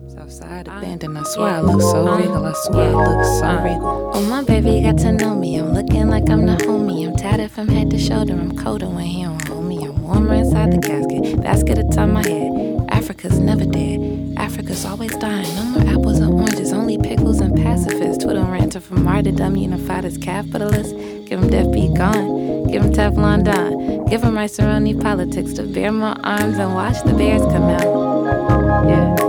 Southside 0.09 0.69
uh, 0.69 0.78
abandoned, 0.78 1.19
I 1.19 1.23
swear 1.25 1.55
I 1.57 1.61
look 1.61 1.81
so 1.81 2.09
uh, 2.09 2.16
regal, 2.16 2.45
I 2.45 2.52
swear 2.52 2.88
I 2.88 3.16
look 3.16 3.25
so 3.25 3.45
uh, 3.45 3.62
regal. 3.62 4.11
Oh, 4.14 4.23
my 4.23 4.43
baby 4.45 4.81
got 4.83 4.99
to 4.99 5.12
know 5.12 5.35
me, 5.35 5.57
I'm 5.57 5.73
looking 5.73 6.09
like 6.09 6.28
I'm 6.31 6.47
the 6.47 6.57
homie. 6.57 7.07
I'm 7.09 7.16
tatted 7.16 7.50
from 7.50 7.69
head 7.69 7.90
to 7.90 7.99
shoulder, 7.99 8.33
I'm 8.33 8.57
colder 8.57 8.88
when 8.88 9.05
he 9.05 9.25
don't 9.25 9.47
hold 9.47 9.64
me. 9.64 9.85
I'm 9.85 10.02
warmer 10.02 10.35
inside 10.35 10.73
the 10.73 10.78
casket, 10.78 11.43
basket 11.43 11.78
atop 11.78 12.09
my 12.09 12.26
head. 12.26 12.52
Africa's 12.88 13.38
never 13.38 13.64
dead, 13.64 14.35
Africa's 14.37 14.85
always 14.85 15.14
dying. 15.16 15.55
No 15.57 15.64
more 15.64 15.88
apples 15.88 16.19
and 16.19 16.33
oranges, 16.33 16.73
only 16.73 16.99
pickles 16.99 17.40
and 17.40 17.55
pacifists. 17.55 18.25
Twitter 18.25 18.43
ranter 18.43 18.81
from 18.81 19.05
martyrdom, 19.05 19.57
unified 19.57 20.05
as 20.05 20.19
capitalists. 20.19 20.93
Give 21.28 21.43
him 21.43 21.50
death 21.50 21.73
be 21.73 21.93
gone, 21.95 22.69
give 22.69 22.85
him 22.85 22.93
Teflon 22.93 23.45
Don. 23.45 24.07
Give 24.07 24.23
him 24.23 24.37
rice 24.37 24.61
around 24.61 25.00
politics 25.00 25.52
to 25.55 25.64
bear 25.64 25.90
my 25.90 26.12
arms 26.23 26.59
and 26.59 26.75
watch 26.75 27.02
the 27.02 27.12
bears 27.12 27.43
come 27.43 27.64
out. 27.64 28.88
Yeah. 28.88 29.25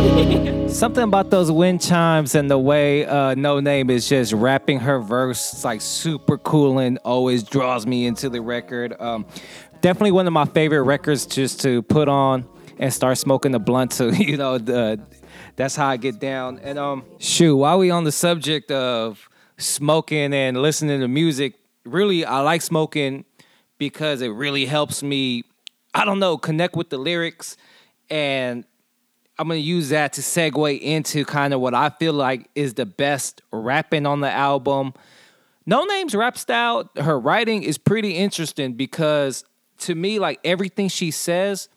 Something 0.70 1.04
about 1.04 1.28
those 1.28 1.52
wind 1.52 1.82
chimes 1.82 2.34
and 2.34 2.50
the 2.50 2.58
way 2.58 3.04
uh, 3.04 3.34
Noname 3.34 3.90
is 3.90 4.08
just 4.08 4.32
rapping 4.32 4.80
her 4.80 4.98
verse, 4.98 5.62
like 5.62 5.82
super 5.82 6.38
cool 6.38 6.78
and 6.78 6.98
always 7.04 7.42
draws 7.42 7.86
me 7.86 8.06
into 8.06 8.30
the 8.30 8.40
record. 8.40 8.98
Um, 8.98 9.26
definitely 9.82 10.12
one 10.12 10.26
of 10.26 10.32
my 10.32 10.46
favorite 10.46 10.84
records 10.84 11.26
just 11.26 11.60
to 11.62 11.82
put 11.82 12.08
on 12.08 12.48
and 12.78 12.94
start 12.94 13.18
smoking 13.18 13.52
the 13.52 13.58
blunt 13.58 13.90
to, 13.92 14.10
you 14.14 14.38
know, 14.38 14.56
the, 14.56 14.98
that's 15.56 15.76
how 15.76 15.88
I 15.88 15.98
get 15.98 16.18
down. 16.18 16.58
And 16.60 16.78
um, 16.78 17.04
shoot, 17.18 17.54
while 17.56 17.78
we 17.78 17.90
on 17.90 18.04
the 18.04 18.12
subject 18.12 18.70
of 18.70 19.28
smoking 19.58 20.32
and 20.32 20.62
listening 20.62 21.00
to 21.00 21.08
music, 21.08 21.54
really 21.84 22.24
I 22.24 22.40
like 22.40 22.62
smoking 22.62 23.26
because 23.76 24.22
it 24.22 24.28
really 24.28 24.64
helps 24.64 25.02
me, 25.02 25.44
I 25.92 26.06
don't 26.06 26.20
know, 26.20 26.38
connect 26.38 26.74
with 26.74 26.88
the 26.88 26.96
lyrics 26.96 27.58
and 28.08 28.64
I'm 29.40 29.48
gonna 29.48 29.60
use 29.60 29.88
that 29.88 30.12
to 30.12 30.20
segue 30.20 30.78
into 30.82 31.24
kind 31.24 31.54
of 31.54 31.62
what 31.62 31.72
I 31.72 31.88
feel 31.88 32.12
like 32.12 32.50
is 32.54 32.74
the 32.74 32.84
best 32.84 33.40
rapping 33.50 34.04
on 34.04 34.20
the 34.20 34.30
album. 34.30 34.92
Noname's 35.64 36.14
rap 36.14 36.36
style, 36.36 36.90
her 36.96 37.18
writing 37.18 37.62
is 37.62 37.78
pretty 37.78 38.16
interesting 38.16 38.74
because 38.74 39.44
to 39.78 39.94
me, 39.94 40.18
like 40.18 40.40
everything 40.44 40.88
she 40.88 41.10
says, 41.10 41.70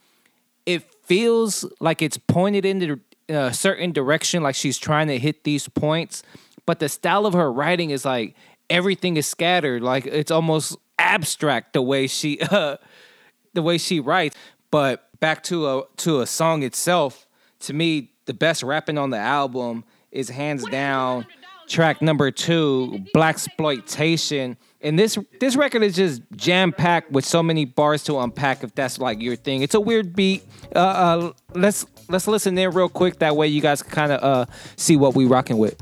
it 0.65 0.83
feels 1.05 1.63
like 1.79 2.01
it's 2.01 2.17
pointed 2.17 2.65
into 2.65 2.99
a 3.29 3.53
certain 3.53 3.93
direction, 3.93 4.43
like 4.43 4.55
she's 4.55 4.77
trying 4.77 5.07
to 5.07 5.17
hit 5.17 5.45
these 5.45 5.69
points. 5.69 6.21
But 6.65 6.79
the 6.79 6.89
style 6.89 7.25
of 7.25 7.33
her 7.33 7.49
writing 7.49 7.91
is 7.91 8.03
like 8.03 8.35
everything 8.69 9.15
is 9.15 9.25
scattered, 9.25 9.81
like 9.81 10.05
it's 10.05 10.31
almost 10.31 10.75
abstract 10.99 11.71
the 11.71 11.81
way 11.81 12.07
she 12.07 12.41
uh, 12.41 12.75
the 13.53 13.61
way 13.61 13.77
she 13.77 14.01
writes. 14.01 14.35
But 14.69 15.07
back 15.21 15.43
to 15.43 15.69
a 15.69 15.83
to 15.97 16.19
a 16.19 16.27
song 16.27 16.63
itself 16.63 17.25
to 17.63 17.73
me, 17.73 18.11
the 18.25 18.33
best 18.33 18.63
rapping 18.63 18.97
on 18.97 19.09
the 19.09 19.17
album 19.17 19.83
is 20.11 20.29
hands 20.29 20.63
down 20.65 21.25
track 21.67 22.01
number 22.01 22.31
two, 22.31 23.05
Blaxploitation. 23.15 24.57
And 24.81 24.99
this 24.99 25.17
this 25.39 25.55
record 25.55 25.81
is 25.83 25.95
just 25.95 26.21
jam 26.35 26.71
packed 26.71 27.11
with 27.11 27.25
so 27.25 27.41
many 27.41 27.65
bars 27.65 28.03
to 28.03 28.19
unpack. 28.19 28.63
If 28.63 28.75
that's 28.75 28.99
like 28.99 29.21
your 29.21 29.35
thing, 29.35 29.61
it's 29.61 29.75
a 29.75 29.79
weird 29.79 30.15
beat. 30.15 30.43
Uh, 30.75 30.79
uh, 30.79 31.31
let's 31.55 31.85
let's 32.09 32.27
listen 32.27 32.57
in 32.57 32.71
real 32.71 32.89
quick. 32.89 33.19
That 33.19 33.35
way, 33.35 33.47
you 33.47 33.61
guys 33.61 33.81
can 33.81 33.91
kind 33.91 34.11
of 34.11 34.23
uh, 34.23 34.45
see 34.75 34.97
what 34.97 35.15
we 35.15 35.25
rocking 35.25 35.57
with. 35.57 35.81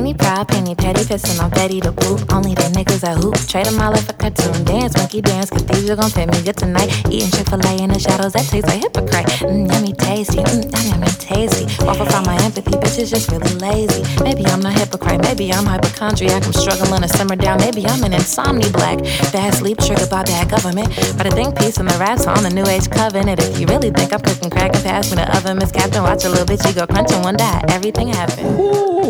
Penny 0.00 0.14
proud, 0.14 0.48
penny 0.48 0.74
petty, 0.74 1.04
pissin' 1.04 1.38
on 1.44 1.50
Betty 1.50 1.78
the 1.78 1.92
Boop. 1.92 2.32
Only 2.32 2.54
the 2.54 2.72
niggas 2.72 3.00
that 3.00 3.18
hoop. 3.18 3.36
Trade 3.46 3.66
them 3.66 3.78
all 3.82 3.94
for 4.00 4.14
cartoon. 4.14 4.64
Dance, 4.64 4.96
monkey 4.96 5.20
dance, 5.20 5.50
cathedral 5.50 6.00
gon' 6.00 6.08
fit 6.08 6.24
me 6.32 6.40
good 6.40 6.56
tonight. 6.56 6.88
Eating 7.12 7.28
Chick 7.28 7.44
fil 7.50 7.60
A 7.60 7.76
in 7.76 7.92
the 7.92 7.98
shadows, 7.98 8.32
that 8.32 8.48
tastes 8.48 8.64
like 8.64 8.80
hypocrite. 8.80 9.28
Mmm, 9.44 9.68
yummy 9.68 9.92
tasty, 9.92 10.40
mmm, 10.40 10.72
yummy, 10.88 11.12
tasty. 11.20 11.68
Waffle 11.84 12.06
from 12.06 12.24
my 12.24 12.32
empathy, 12.40 12.80
bitches 12.80 13.12
just 13.12 13.28
really 13.28 13.52
lazy. 13.60 14.00
Maybe 14.24 14.40
I'm 14.46 14.64
not 14.64 14.72
hypocrite, 14.72 15.20
maybe 15.20 15.52
I'm 15.52 15.66
hypochondriac. 15.68 16.48
I'm 16.48 16.54
struggling 16.56 17.02
to 17.02 17.08
simmer 17.12 17.36
down, 17.36 17.60
maybe 17.60 17.84
I'm 17.84 18.02
an 18.02 18.14
insomni 18.14 18.72
black. 18.72 19.04
Bad 19.36 19.52
sleep 19.52 19.84
triggered 19.84 20.08
by 20.08 20.24
bad 20.24 20.48
government. 20.48 20.88
But 21.20 21.28
I 21.28 21.30
think 21.36 21.60
peace 21.60 21.76
in 21.76 21.84
the 21.84 21.98
raps 22.00 22.24
on 22.24 22.42
the 22.42 22.48
new 22.48 22.64
age 22.72 22.88
covenant. 22.88 23.36
If 23.44 23.60
you 23.60 23.66
really 23.66 23.90
think 23.90 24.14
I'm 24.14 24.20
cooking 24.24 24.48
crack 24.48 24.72
and 24.72 24.82
pass 24.82 25.12
me 25.12 25.20
the 25.20 25.28
oven, 25.36 25.58
Miss 25.58 25.72
Captain, 25.72 26.02
watch 26.02 26.24
a 26.24 26.30
little 26.32 26.48
bitch, 26.48 26.64
you 26.64 26.72
go 26.72 26.86
crunching 26.86 27.20
one 27.20 27.36
die. 27.36 27.60
Everything 27.68 28.08
happen. 28.08 28.48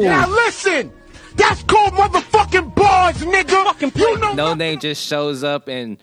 Now 0.02 0.26
listen! 0.26 0.80
That's 1.37 1.63
called 1.65 1.93
motherfucking 1.95 2.75
bars, 2.75 3.17
nigga! 3.17 3.97
You 3.97 4.19
know 4.19 4.35
Noname 4.35 4.81
just 4.81 5.07
shows 5.07 5.43
up 5.43 5.69
and 5.69 5.99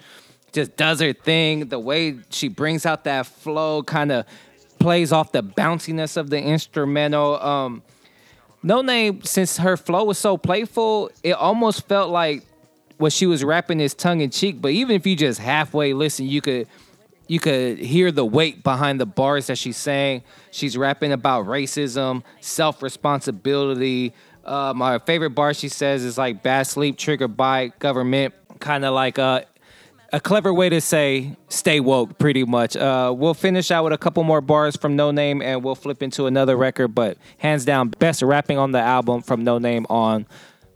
just 0.51 0.75
does 0.75 0.99
her 0.99 1.13
thing. 1.13 1.67
The 1.67 1.79
way 1.79 2.19
she 2.29 2.47
brings 2.47 2.85
out 2.85 3.03
that 3.03 3.27
flow 3.27 3.83
kind 3.83 4.11
of 4.11 4.25
plays 4.79 5.11
off 5.11 5.31
the 5.31 5.43
bounciness 5.43 6.17
of 6.17 6.29
the 6.29 6.41
instrumental. 6.41 7.41
Um, 7.41 7.83
Noname, 8.63 9.25
since 9.25 9.57
her 9.57 9.77
flow 9.77 10.05
was 10.05 10.17
so 10.17 10.37
playful, 10.37 11.11
it 11.23 11.33
almost 11.33 11.87
felt 11.87 12.09
like 12.09 12.43
what 12.97 13.13
she 13.13 13.25
was 13.25 13.43
rapping 13.43 13.79
is 13.79 13.93
tongue 13.93 14.21
in 14.21 14.29
cheek. 14.29 14.61
But 14.61 14.71
even 14.71 14.95
if 14.95 15.05
you 15.05 15.15
just 15.15 15.39
halfway 15.39 15.93
listen, 15.93 16.25
you 16.25 16.41
could 16.41 16.67
you 17.27 17.39
could 17.39 17.77
hear 17.77 18.11
the 18.11 18.25
weight 18.25 18.63
behind 18.63 18.99
the 18.99 19.05
bars 19.05 19.47
that 19.47 19.57
she's 19.57 19.77
saying. 19.77 20.23
She's 20.51 20.77
rapping 20.77 21.11
about 21.11 21.45
racism, 21.45 22.23
self 22.41 22.81
responsibility. 22.81 24.13
Uh, 24.47 24.73
my 24.75 24.97
favorite 24.99 25.31
bar 25.31 25.53
she 25.53 25.67
says 25.67 26.03
is 26.03 26.17
like 26.17 26.41
bad 26.41 26.63
sleep 26.63 26.97
triggered 26.97 27.35
by 27.35 27.67
government, 27.79 28.33
kind 28.59 28.85
of 28.85 28.93
like 28.93 29.17
a, 29.17 29.45
a 30.13 30.19
clever 30.21 30.53
way 30.53 30.69
to 30.69 30.79
say 30.79 31.35
stay 31.49 31.79
woke, 31.79 32.17
pretty 32.17 32.45
much. 32.45 32.77
Uh, 32.77 33.13
we'll 33.15 33.33
finish 33.33 33.71
out 33.71 33.83
with 33.83 33.93
a 33.93 33.97
couple 33.97 34.23
more 34.23 34.39
bars 34.39 34.77
from 34.77 34.95
Noname 34.95 35.43
and 35.43 35.63
we'll 35.63 35.75
flip 35.75 36.01
into 36.01 36.27
another 36.27 36.55
record, 36.55 36.95
but 36.95 37.17
hands 37.37 37.65
down, 37.65 37.89
best 37.89 38.21
rapping 38.21 38.57
on 38.57 38.71
the 38.71 38.79
album 38.79 39.21
from 39.21 39.43
Noname 39.43 39.85
on 39.89 40.25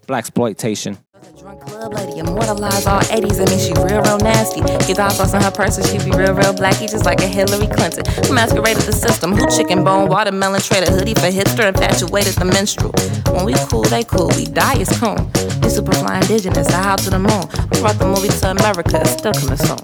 Blaxploitation. 0.08 0.98
Drunk 1.42 1.60
club 1.62 1.94
lady, 1.96 2.20
immortalized 2.20 2.86
all 2.86 3.02
80s. 3.02 3.42
I 3.42 3.50
mean, 3.50 3.58
she 3.58 3.74
real, 3.82 4.02
real 4.04 4.20
nasty. 4.20 4.62
Get 4.62 4.98
the 4.98 5.10
sauce 5.10 5.34
in 5.34 5.42
her 5.42 5.50
purse 5.50 5.78
and 5.78 5.88
she 5.88 5.98
be 5.98 6.16
real, 6.16 6.36
real 6.36 6.54
blacky, 6.54 6.88
just 6.90 7.04
like 7.04 7.20
a 7.22 7.28
Hillary 7.28 7.66
Clinton. 7.66 8.04
Masqueraded 8.32 8.84
the 8.84 8.94
system? 8.94 9.34
Who 9.34 9.50
chicken 9.50 9.84
bone, 9.84 10.08
watermelon, 10.08 10.62
traded 10.62 10.90
hoodie 10.90 11.16
for 11.16 11.32
hipster, 11.34 11.68
infatuated 11.68 12.36
the 12.36 12.46
minstrel. 12.46 12.92
When 13.34 13.46
we 13.46 13.54
cool, 13.70 13.82
they 13.82 14.04
cool. 14.04 14.28
We 14.38 14.46
die 14.46 14.78
is 14.78 14.90
cool. 15.00 15.18
We 15.64 15.70
super 15.70 15.94
fly 15.94 16.20
indigenous, 16.20 16.68
I 16.70 16.92
out 16.92 17.00
to 17.00 17.10
the 17.10 17.18
moon. 17.18 17.44
We 17.72 17.82
brought 17.82 17.98
the 17.98 18.06
movie 18.06 18.30
to 18.30 18.52
America, 18.52 19.02
it's 19.02 19.14
still 19.14 19.34
coming 19.34 19.58
soon. 19.58 19.82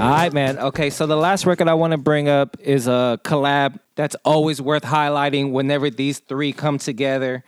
All 0.00 0.10
right, 0.10 0.32
man. 0.32 0.58
Okay, 0.58 0.90
so 0.90 1.06
the 1.06 1.16
last 1.16 1.46
record 1.46 1.68
I 1.68 1.74
want 1.74 1.92
to 1.92 1.98
bring 1.98 2.28
up 2.28 2.56
is 2.58 2.88
a 2.88 3.20
collab 3.22 3.78
that's 3.94 4.16
always 4.24 4.60
worth 4.60 4.82
highlighting 4.82 5.52
whenever 5.52 5.88
these 5.88 6.18
three 6.18 6.52
come 6.52 6.78
together. 6.78 7.44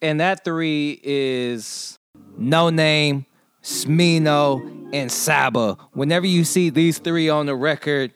And 0.00 0.20
that 0.20 0.44
three 0.44 0.98
is 1.02 1.98
Noname, 2.38 3.26
Smino, 3.62 4.90
and 4.92 5.10
Saba. 5.10 5.76
Whenever 5.92 6.26
you 6.26 6.44
see 6.44 6.70
these 6.70 6.98
three 6.98 7.28
on 7.28 7.46
the 7.46 7.54
record, 7.54 8.12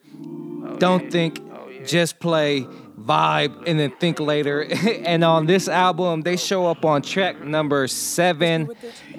don't 0.79 1.11
think, 1.11 1.41
just 1.87 2.21
play, 2.21 2.67
vibe, 3.00 3.65
and 3.67 3.79
then 3.79 3.91
think 3.99 4.21
later. 4.21 4.62
and 5.05 5.25
on 5.25 5.47
this 5.47 5.69
album, 5.69 6.23
they 6.23 6.37
show 6.37 6.67
up 6.67 6.85
on 6.85 7.03
track 7.03 7.41
number 7.43 7.87
seven, 7.89 8.71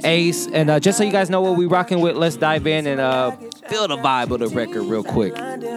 Ace. 0.04 0.48
And 0.48 0.70
uh, 0.70 0.80
just 0.80 0.98
so 0.98 1.04
you 1.04 1.12
guys 1.12 1.30
know 1.30 1.42
what 1.42 1.58
we 1.58 1.66
rocking 1.66 2.00
with, 2.00 2.16
let's 2.16 2.38
dive 2.38 2.68
in 2.68 2.88
and 2.88 3.02
uh, 3.02 3.36
feel 3.72 3.88
the 3.88 3.96
vibe 3.96 4.32
of 4.32 4.40
the 4.40 4.50
record 4.50 4.84
real 4.84 5.04
quick. 5.04 5.34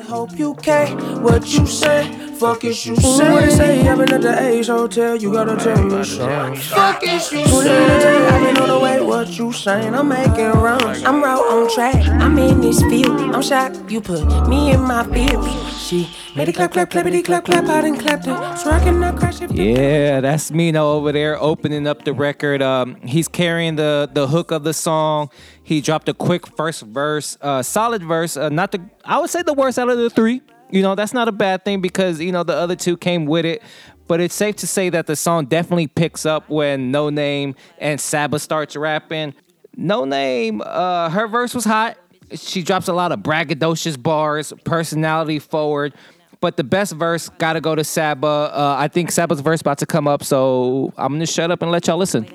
Hope 0.06 0.36
you 0.36 0.54
care 0.54 0.88
what 1.22 1.46
you 1.54 1.64
say. 1.64 2.10
Fuck 2.34 2.64
is 2.64 2.84
you 2.84 2.96
say. 2.96 3.30
What 3.30 3.44
they 3.44 3.50
say, 3.50 3.88
I've 3.88 3.98
been 3.98 4.12
at 4.12 4.20
the 4.20 4.36
Ace 4.36 4.66
Hotel, 4.66 5.14
you 5.14 5.32
gotta 5.32 5.56
tell 5.56 5.80
me 5.84 6.02
something. 6.02 6.56
Fuck 6.56 7.04
is 7.04 7.30
you 7.30 7.46
say. 7.46 8.26
I've 8.26 8.42
been 8.42 8.62
on 8.62 8.68
the 8.68 8.80
way, 8.80 9.00
what 9.00 9.38
you 9.38 9.52
saying? 9.52 9.94
I'm 9.94 10.08
making 10.08 10.50
runs. 10.66 11.04
I'm 11.04 11.22
right 11.22 11.38
on 11.38 11.72
track. 11.72 12.04
I'm 12.20 12.36
in 12.36 12.60
this 12.60 12.82
field. 12.82 13.20
I'm 13.32 13.42
shocked 13.42 13.88
you 13.88 14.00
put 14.00 14.48
me 14.48 14.72
in 14.72 14.80
my 14.80 15.04
field. 15.04 15.73
She 15.84 16.08
made 16.34 16.48
it 16.48 16.54
clap, 16.54 16.72
clap, 16.72 16.90
clappity, 16.90 17.22
clap, 17.22 17.44
clap. 17.44 17.64
I 17.64 17.82
done 17.82 17.98
clapped 17.98 18.26
it. 18.26 18.58
So 18.58 18.70
I 18.70 18.78
cannot 18.78 19.18
crash 19.18 19.42
it. 19.42 19.52
Yeah, 19.52 20.22
that's 20.22 20.50
Smino 20.50 20.76
over 20.76 21.12
there 21.12 21.38
opening 21.38 21.86
up 21.86 22.06
the 22.06 22.14
record. 22.14 22.62
Um, 22.62 22.96
he's 23.02 23.28
carrying 23.28 23.76
the 23.76 24.08
the 24.10 24.26
hook 24.26 24.50
of 24.50 24.64
the 24.64 24.72
song. 24.72 25.28
He 25.62 25.82
dropped 25.82 26.08
a 26.08 26.14
quick 26.14 26.46
first 26.56 26.82
verse, 26.82 27.36
uh, 27.42 27.62
solid 27.62 28.02
verse. 28.02 28.38
Uh, 28.38 28.48
not 28.48 28.72
the, 28.72 28.80
I 29.04 29.18
would 29.18 29.28
say 29.28 29.42
the 29.42 29.52
worst 29.52 29.78
out 29.78 29.90
of 29.90 29.98
the 29.98 30.08
three. 30.08 30.40
You 30.70 30.80
know, 30.80 30.94
that's 30.94 31.12
not 31.12 31.28
a 31.28 31.32
bad 31.32 31.66
thing 31.66 31.82
because 31.82 32.18
you 32.18 32.32
know 32.32 32.44
the 32.44 32.56
other 32.56 32.76
two 32.76 32.96
came 32.96 33.26
with 33.26 33.44
it. 33.44 33.62
But 34.06 34.20
it's 34.20 34.34
safe 34.34 34.56
to 34.56 34.66
say 34.66 34.88
that 34.88 35.06
the 35.06 35.16
song 35.16 35.46
definitely 35.46 35.88
picks 35.88 36.24
up 36.24 36.48
when 36.48 36.92
Noname 36.92 37.56
and 37.78 38.00
Saba 38.00 38.38
starts 38.38 38.74
rapping. 38.74 39.34
Noname, 39.76 40.62
uh, 40.64 41.10
her 41.10 41.28
verse 41.28 41.54
was 41.54 41.64
hot. 41.64 41.98
She 42.36 42.62
drops 42.62 42.88
a 42.88 42.92
lot 42.92 43.12
of 43.12 43.20
braggadocious 43.20 44.00
bars, 44.00 44.52
personality 44.64 45.38
forward. 45.38 45.94
But 46.40 46.56
the 46.56 46.64
best 46.64 46.92
verse 46.92 47.30
gotta 47.38 47.60
go 47.60 47.74
to 47.74 47.84
Saba. 47.84 48.26
Uh, 48.26 48.76
I 48.78 48.88
think 48.88 49.10
Saba's 49.10 49.40
verse 49.40 49.62
about 49.62 49.78
to 49.78 49.86
come 49.86 50.06
up, 50.06 50.22
so 50.22 50.92
I'm 50.98 51.14
gonna 51.14 51.26
shut 51.26 51.50
up 51.50 51.62
and 51.62 51.70
let 51.70 51.86
y'all 51.86 51.96
listen. 51.96 52.26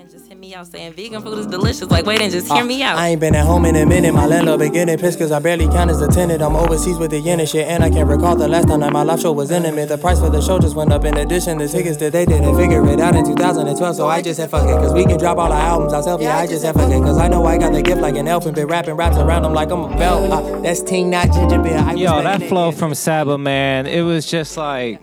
Just 0.49 0.73
hit 0.73 0.79
me 0.79 0.87
out 0.87 0.93
saying 0.93 0.93
vegan 0.93 1.21
food 1.21 1.37
is 1.39 1.47
delicious. 1.47 1.89
Like, 1.89 2.05
wait 2.05 2.21
and 2.21 2.31
just 2.31 2.51
hear 2.51 2.63
me 2.63 2.81
out. 2.81 2.97
I 2.97 3.09
ain't 3.09 3.19
been 3.19 3.35
at 3.35 3.45
home 3.45 3.65
in 3.65 3.75
a 3.75 3.85
minute. 3.85 4.13
My 4.13 4.25
landlord 4.25 4.59
been 4.59 4.71
getting 4.73 4.97
pissed 4.97 5.19
cause 5.19 5.31
I 5.31 5.39
barely 5.39 5.67
count 5.67 5.91
as 5.91 6.01
a 6.01 6.07
tenant. 6.07 6.41
I'm 6.41 6.55
overseas 6.55 6.97
with 6.97 7.11
the 7.11 7.19
yen 7.19 7.39
and 7.39 7.47
shit. 7.47 7.67
And 7.67 7.83
I 7.83 7.89
can't 7.89 8.09
recall 8.09 8.35
the 8.35 8.47
last 8.47 8.67
time 8.67 8.79
that 8.79 8.91
my 8.91 9.03
live 9.03 9.19
show 9.19 9.31
was 9.31 9.51
intimate. 9.51 9.89
The 9.89 9.97
price 9.97 10.19
for 10.19 10.29
the 10.29 10.41
show 10.41 10.59
just 10.59 10.75
went 10.75 10.91
up. 10.91 11.05
In 11.05 11.17
addition, 11.17 11.57
the 11.57 11.67
tickets 11.67 11.97
that 11.97 12.13
they 12.13 12.25
didn't 12.25 12.55
figure 12.57 12.85
it 12.87 12.99
out 12.99 13.15
in 13.15 13.25
2012. 13.25 13.95
So 13.95 14.07
I 14.07 14.21
just 14.21 14.37
said 14.37 14.49
fuck 14.49 14.63
it. 14.63 14.73
Cause 14.73 14.93
we 14.93 15.05
can 15.05 15.19
drop 15.19 15.37
all 15.37 15.51
our 15.51 15.61
albums 15.61 15.93
ourselves. 15.93 16.23
Yeah, 16.23 16.37
I 16.37 16.47
just 16.47 16.61
said 16.63 16.73
fuck 16.73 16.91
it. 16.91 17.01
Cause 17.01 17.17
I 17.17 17.27
know 17.27 17.45
I 17.45 17.57
got 17.57 17.73
the 17.73 17.81
gift 17.81 18.01
like 18.01 18.15
an 18.15 18.27
elf 18.27 18.45
and 18.45 18.55
been 18.55 18.67
rapping 18.67 18.95
raps 18.95 19.17
around 19.17 19.43
them 19.43 19.53
like 19.53 19.69
I'm 19.71 19.81
a 19.81 19.97
belt. 19.97 20.31
Uh, 20.31 20.61
that's 20.61 20.81
Ting, 20.81 21.09
not 21.09 21.31
Ginger 21.31 21.59
Beer. 21.61 21.77
I 21.77 21.93
was 21.93 22.01
Yo, 22.01 22.23
that 22.23 22.41
flow 22.43 22.71
from 22.71 22.95
Saba, 22.95 23.37
man, 23.37 23.85
it 23.85 24.01
was 24.01 24.25
just 24.25 24.57
like 24.57 24.99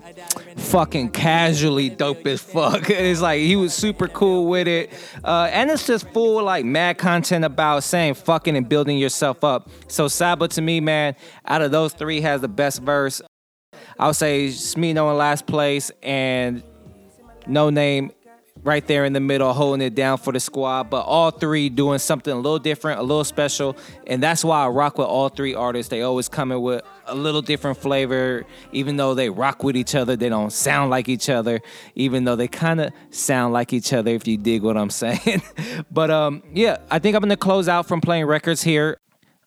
fucking 0.57 1.11
casually 1.11 1.89
dope 1.89 2.25
as 2.27 2.41
fuck. 2.41 2.89
It's 2.97 3.21
like 3.21 3.41
he 3.41 3.55
was 3.55 3.73
super 3.73 4.07
cool 4.07 4.47
with 4.47 4.67
it. 4.67 4.91
Uh, 5.23 5.49
and 5.51 5.69
it's 5.69 5.87
just 5.87 6.07
full 6.09 6.43
like 6.43 6.65
mad 6.65 6.97
content 6.97 7.45
about 7.45 7.83
saying 7.83 8.15
fucking 8.15 8.57
and 8.57 8.67
building 8.67 8.97
yourself 8.97 9.43
up. 9.43 9.69
So 9.87 10.07
Saba 10.07 10.47
to 10.49 10.61
me, 10.61 10.79
man, 10.81 11.15
out 11.45 11.61
of 11.61 11.71
those 11.71 11.93
three 11.93 12.21
has 12.21 12.41
the 12.41 12.47
best 12.47 12.81
verse. 12.81 13.21
I 13.99 14.07
would 14.07 14.15
say 14.15 14.47
Smino 14.47 15.11
in 15.11 15.17
last 15.17 15.47
place 15.47 15.91
and 16.03 16.63
Noname 17.47 18.11
right 18.63 18.85
there 18.85 19.05
in 19.05 19.13
the 19.13 19.19
middle, 19.19 19.53
holding 19.53 19.85
it 19.85 19.95
down 19.95 20.17
for 20.17 20.33
the 20.33 20.39
squad. 20.39 20.89
But 20.89 21.01
all 21.01 21.31
three 21.31 21.69
doing 21.69 21.99
something 21.99 22.33
a 22.33 22.35
little 22.35 22.59
different, 22.59 22.99
a 22.99 23.03
little 23.03 23.23
special, 23.23 23.77
and 24.05 24.21
that's 24.21 24.43
why 24.43 24.65
I 24.65 24.67
rock 24.67 24.97
with 24.97 25.07
all 25.07 25.29
three 25.29 25.55
artists. 25.55 25.89
They 25.89 26.01
always 26.01 26.27
come 26.29 26.51
in 26.51 26.61
with 26.61 26.81
a 27.07 27.15
little 27.15 27.41
different 27.41 27.77
flavor, 27.77 28.45
even 28.71 28.97
though 28.97 29.13
they 29.13 29.29
rock 29.29 29.63
with 29.63 29.75
each 29.75 29.95
other. 29.95 30.15
They 30.15 30.29
don't 30.29 30.51
sound 30.51 30.89
like 30.89 31.09
each 31.09 31.29
other, 31.29 31.61
even 31.95 32.23
though 32.23 32.35
they 32.35 32.47
kind 32.47 32.81
of 32.81 32.91
sound 33.09 33.53
like 33.53 33.73
each 33.73 33.93
other. 33.93 34.11
If 34.11 34.27
you 34.27 34.37
dig 34.37 34.63
what 34.63 34.77
I'm 34.77 34.89
saying. 35.03 35.41
but 35.91 36.11
um, 36.11 36.43
yeah, 36.53 36.77
I 36.91 36.99
think 36.99 37.15
I'm 37.15 37.21
gonna 37.21 37.37
close 37.37 37.67
out 37.67 37.87
from 37.87 38.01
playing 38.01 38.25
records 38.25 38.63
here. 38.63 38.97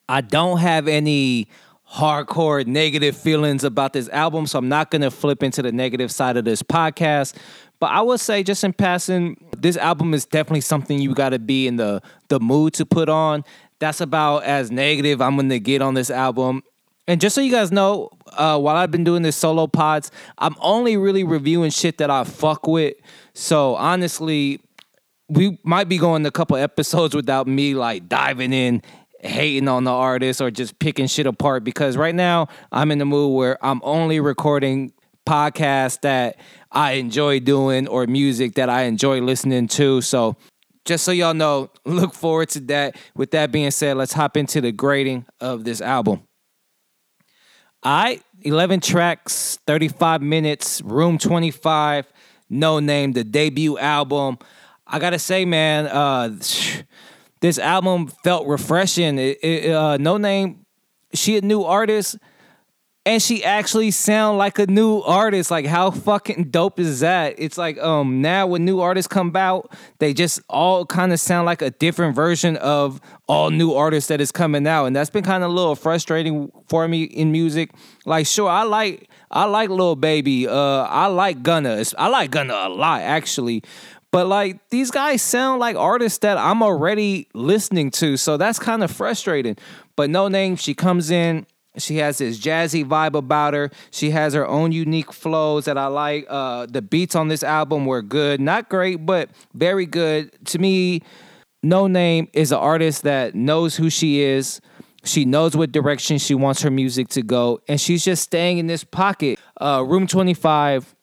I 0.09 0.21
don't 0.21 0.59
have 0.59 0.89
any 0.89 1.49
hardcore 1.93 2.67
negative 2.67 3.17
feelings 3.17 3.65
about 3.65 3.93
this 3.93 4.09
album, 4.11 4.47
so 4.47 4.59
I'm 4.59 4.69
not 4.69 4.91
gonna 4.91 5.11
flip 5.11 5.43
into 5.43 5.63
the 5.63 5.73
negative 5.73 6.11
side 6.11 6.37
of 6.37 6.45
this 6.45 6.63
podcast. 6.63 7.37
But 7.81 7.93
I 7.93 8.03
would 8.03 8.21
say, 8.21 8.43
just 8.43 8.63
in 8.63 8.75
passing, 8.75 9.43
this 9.57 9.77
album 9.77 10.13
is 10.13 10.27
definitely 10.27 10.61
something 10.61 10.99
you 10.99 11.15
got 11.15 11.31
to 11.31 11.39
be 11.39 11.67
in 11.67 11.77
the 11.77 12.03
the 12.29 12.39
mood 12.39 12.75
to 12.75 12.87
put 12.87 13.09
on. 13.09 13.45
That's 13.79 14.03
about 14.03 14.45
as 14.45 14.71
negative 14.71 15.23
I'm 15.23 15.37
gonna 15.37 15.59
get 15.59 15.81
on 15.83 15.95
this 15.95 16.11
album. 16.11 16.63
And 17.11 17.21
just 17.21 17.35
so 17.35 17.41
you 17.41 17.51
guys 17.51 17.73
know, 17.73 18.09
uh, 18.35 18.57
while 18.57 18.77
I've 18.77 18.93
been 18.93 19.03
doing 19.03 19.23
this 19.23 19.35
solo 19.35 19.67
pods, 19.67 20.13
I'm 20.39 20.55
only 20.61 20.97
really 20.97 21.25
reviewing 21.25 21.73
shit 21.73 21.99
that 21.99 22.09
I 22.09 22.23
fuck 22.23 22.69
with. 22.69 22.95
So 23.35 23.75
honestly, 23.75 24.61
we 25.29 25.59
might 25.65 25.89
be 25.89 25.99
going 25.99 26.25
a 26.25 26.31
couple 26.31 26.57
episodes 26.57 27.17
without 27.17 27.49
me 27.49 27.75
like 27.75 28.09
diving 28.09 28.53
in 28.53 28.81
hating 29.23 29.67
on 29.67 29.83
the 29.83 29.91
artist 29.91 30.41
or 30.41 30.53
just 30.53 30.79
picking 30.79 31.09
shit 31.09 31.27
apart 31.27 31.65
because 31.65 31.97
right 31.97 32.15
now 32.15 32.47
I'm 32.71 32.93
in 32.93 32.99
the 32.99 33.05
mood 33.07 33.35
where 33.35 33.59
I'm 33.61 33.81
only 33.83 34.21
recording 34.21 34.93
podcasts 35.27 36.01
that 36.03 36.39
I 36.71 36.93
enjoy 36.93 37.41
doing 37.41 37.89
or 37.89 38.07
music 38.07 38.55
that 38.55 38.71
I 38.71 38.83
enjoy 38.83 39.21
listening 39.21 39.67
to. 39.67 40.01
So 40.01 40.37
just 40.85 41.03
so 41.03 41.11
y'all 41.11 41.35
know, 41.35 41.73
look 41.85 42.15
forward 42.15 42.51
to 42.51 42.61
that. 42.61 42.95
With 43.17 43.33
that 43.33 43.51
being 43.51 43.73
said, 43.73 43.97
let's 43.97 44.13
hop 44.13 44.37
into 44.37 44.61
the 44.61 44.71
grading 44.71 45.27
of 45.41 45.65
this 45.65 45.81
album. 45.81 46.23
All 47.83 48.03
right, 48.03 48.23
11 48.43 48.81
tracks, 48.81 49.59
35 49.67 50.21
minutes, 50.21 50.83
room 50.83 51.17
25, 51.17 52.13
Noname, 52.53 53.15
the 53.15 53.25
debut 53.25 53.79
album. 53.79 54.37
I 54.87 54.99
gotta 54.99 55.19
say, 55.19 55.47
man, 55.47 55.87
uh, 55.87 56.29
this 57.41 57.59
album 57.59 58.09
felt 58.23 58.47
refreshing. 58.47 59.19
It, 59.19 59.39
it, 59.43 59.71
uh, 59.71 59.97
Noname, 59.97 60.59
she 61.15 61.39
a 61.39 61.41
new 61.41 61.63
artist, 61.63 62.19
and 63.07 63.23
she 63.23 63.43
actually 63.43 63.91
sound 63.91 64.37
like 64.37 64.59
a 64.59 64.67
new 64.67 64.99
artist. 64.99 65.51
Like 65.51 65.67
how 65.67 65.91
fucking 65.91 66.45
dope 66.51 66.79
is 66.79 67.01
that? 67.01 67.35
It's 67.39 67.57
like 67.57 67.79
um 67.79 68.21
now 68.21 68.47
when 68.47 68.65
new 68.65 68.81
artists 68.81 69.09
come 69.09 69.35
out, 69.35 69.73
they 69.99 70.13
just 70.13 70.41
all 70.49 70.85
kind 70.85 71.13
of 71.13 71.21
sound 71.21 71.47
like 71.47 71.63
a 71.63 71.71
different 71.71 72.15
version 72.15 72.57
of 72.59 73.01
all 73.27 73.51
new 73.51 73.73
artists 73.73 74.09
that 74.09 74.21
is 74.21 74.31
coming 74.31 74.67
out, 74.67 74.87
and 74.87 74.95
that's 74.95 75.11
been 75.11 75.25
kind 75.25 75.43
of 75.43 75.51
a 75.51 75.55
little 75.55 75.75
frustrating 75.75 76.51
for 76.69 76.87
me 76.87 77.05
in 77.05 77.33
music. 77.33 77.71
Like 78.05 78.27
sure, 78.27 78.49
I 78.49 78.65
like 78.65 79.09
I 79.31 79.45
like 79.45 79.71
Lil 79.71 79.97
Baby, 79.97 80.47
uh, 80.47 80.53
I 80.53 81.07
like 81.07 81.43
Gunna, 81.43 81.83
I 81.97 82.09
like 82.09 82.31
Gunna 82.31 82.55
a 82.55 82.69
lot 82.69 83.01
actually. 83.01 83.63
But 84.13 84.27
like 84.27 84.59
these 84.71 84.91
guys 84.91 85.23
sound 85.23 85.61
like 85.61 85.77
artists 85.77 86.19
that 86.19 86.37
I'm 86.37 86.63
already 86.63 87.29
listening 87.33 87.93
to, 87.93 88.17
so 88.17 88.37
that's 88.37 88.59
kind 88.59 88.83
of 88.83 88.91
frustrating. 88.91 89.57
But 89.95 90.11
Noname, 90.11 90.59
she 90.59 90.75
comes 90.75 91.11
in, 91.11 91.47
she 91.77 91.97
has 91.99 92.19
this 92.19 92.39
jazzy 92.39 92.85
vibe 92.85 93.15
about 93.15 93.55
her. 93.55 93.71
She 93.91 94.11
has 94.11 94.35
her 94.35 94.47
own 94.47 94.73
unique 94.73 95.13
flows 95.13 95.67
that 95.67 95.79
I 95.79 95.87
like. 95.87 96.27
Uh, 96.29 96.67
the 96.67 96.83
beats 96.83 97.15
on 97.15 97.29
this 97.29 97.43
album 97.43 97.87
were 97.87 98.03
good, 98.03 98.41
not 98.41 98.69
great, 98.69 99.07
but 99.07 99.31
very 99.55 99.87
good. 99.87 100.33
To 100.47 100.59
me, 100.59 101.03
Noname 101.65 102.29
is 102.33 102.53
an 102.53 102.59
artist 102.59 103.03
that 103.03 103.35
knows 103.35 103.77
who 103.77 103.91
she 103.91 104.23
is. 104.23 104.61
She 105.05 105.25
knows 105.25 105.57
what 105.57 105.73
direction 105.73 106.19
she 106.19 106.35
wants 106.35 106.63
her 106.63 106.71
music 106.71 107.09
to 107.11 107.23
go, 107.23 107.61
and 107.69 107.81
she's 107.81 108.05
just 108.05 108.23
staying 108.23 108.59
in 108.59 108.67
this 108.67 108.85
pocket. 108.85 109.39
Uh, 109.59 109.83
Room 109.87 110.07
25, 110.07 110.95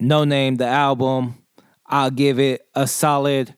Noname, 0.00 0.58
the 0.58 0.66
album, 0.66 1.36
I'll 1.86 2.10
give 2.10 2.40
it 2.40 2.66
a 2.74 2.86
solid 2.86 3.54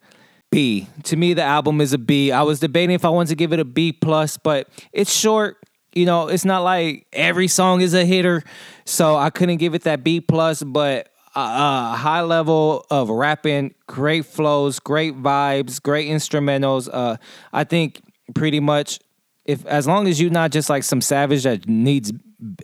B. 0.50 0.88
To 1.04 1.16
me, 1.16 1.34
the 1.34 1.42
album 1.42 1.80
is 1.80 1.92
a 1.92 1.98
B. 1.98 2.30
I 2.30 2.42
was 2.42 2.60
debating 2.60 2.94
if 2.94 3.04
I 3.04 3.08
wanted 3.08 3.30
to 3.30 3.36
give 3.36 3.52
it 3.52 3.60
a 3.60 3.64
B 3.64 3.92
plus, 3.92 4.36
but 4.36 4.68
it's 4.92 5.12
short. 5.12 5.63
You 5.94 6.06
know, 6.06 6.28
it's 6.28 6.44
not 6.44 6.62
like 6.62 7.06
every 7.12 7.48
song 7.48 7.80
is 7.80 7.94
a 7.94 8.04
hitter, 8.04 8.42
so 8.84 9.16
I 9.16 9.30
couldn't 9.30 9.58
give 9.58 9.74
it 9.74 9.82
that 9.82 10.02
B 10.02 10.20
plus. 10.20 10.62
But 10.62 11.08
a 11.36 11.38
uh, 11.38 11.96
high 11.96 12.22
level 12.22 12.86
of 12.90 13.10
rapping, 13.10 13.74
great 13.86 14.24
flows, 14.24 14.78
great 14.78 15.20
vibes, 15.20 15.82
great 15.82 16.08
instrumentals. 16.08 16.88
Uh, 16.92 17.16
I 17.52 17.64
think 17.64 18.00
pretty 18.34 18.60
much 18.60 19.00
if 19.44 19.64
as 19.66 19.86
long 19.86 20.08
as 20.08 20.20
you're 20.20 20.30
not 20.30 20.50
just 20.50 20.70
like 20.70 20.82
some 20.82 21.00
savage 21.00 21.42
that 21.42 21.68
needs 21.68 22.12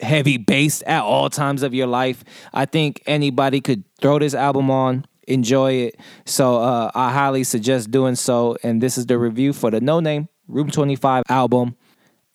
heavy 0.03 0.37
bass 0.37 0.83
at 0.87 1.03
all 1.03 1.31
times 1.31 1.63
of 1.63 1.75
your 1.75 1.87
life, 1.87 2.25
I 2.53 2.67
think 2.67 3.03
anybody 3.07 3.61
could 3.61 3.85
throw 4.01 4.19
this 4.19 4.35
album 4.35 4.71
on, 4.71 5.05
enjoy 5.27 5.73
it. 5.73 6.01
So 6.25 6.59
uh, 6.59 6.91
I 6.95 7.13
highly 7.13 7.45
suggest 7.45 7.91
doing 7.91 8.15
so. 8.15 8.57
And 8.63 8.81
this 8.81 8.99
is 8.99 9.07
the 9.07 9.19
review 9.19 9.53
for 9.53 9.71
the 9.71 9.81
Noname 9.81 10.29
Room 10.49 10.71
25 10.71 11.25
album. 11.29 11.77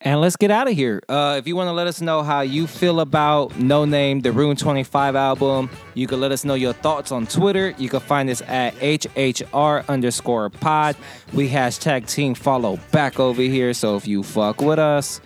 And 0.06 0.20
let's 0.20 0.36
get 0.36 0.52
out 0.52 0.68
of 0.68 0.74
here. 0.74 1.02
Uh, 1.08 1.34
if 1.36 1.48
you 1.48 1.56
want 1.56 1.66
to 1.66 1.72
let 1.72 1.88
us 1.88 2.00
know 2.00 2.22
how 2.22 2.42
you 2.42 2.68
feel 2.68 3.00
about 3.00 3.50
Noname, 3.54 4.22
the 4.22 4.30
Room 4.30 4.54
25 4.54 5.16
album, 5.16 5.68
you 5.94 6.06
can 6.06 6.20
let 6.20 6.30
us 6.30 6.44
know 6.44 6.54
your 6.54 6.74
thoughts 6.74 7.10
on 7.10 7.26
Twitter. 7.26 7.74
You 7.76 7.88
can 7.88 7.98
find 7.98 8.30
us 8.30 8.40
at 8.42 8.76
HHR 8.76 9.88
underscore 9.88 10.48
pod. 10.48 10.94
We 11.32 11.50
hashtag 11.50 12.08
team 12.08 12.36
follow 12.36 12.78
back 12.92 13.18
over 13.18 13.42
here. 13.42 13.74
So 13.74 13.96
if 13.96 14.06
you 14.06 14.22
fuck 14.22 14.60
with 14.60 14.78
us, 14.78 15.20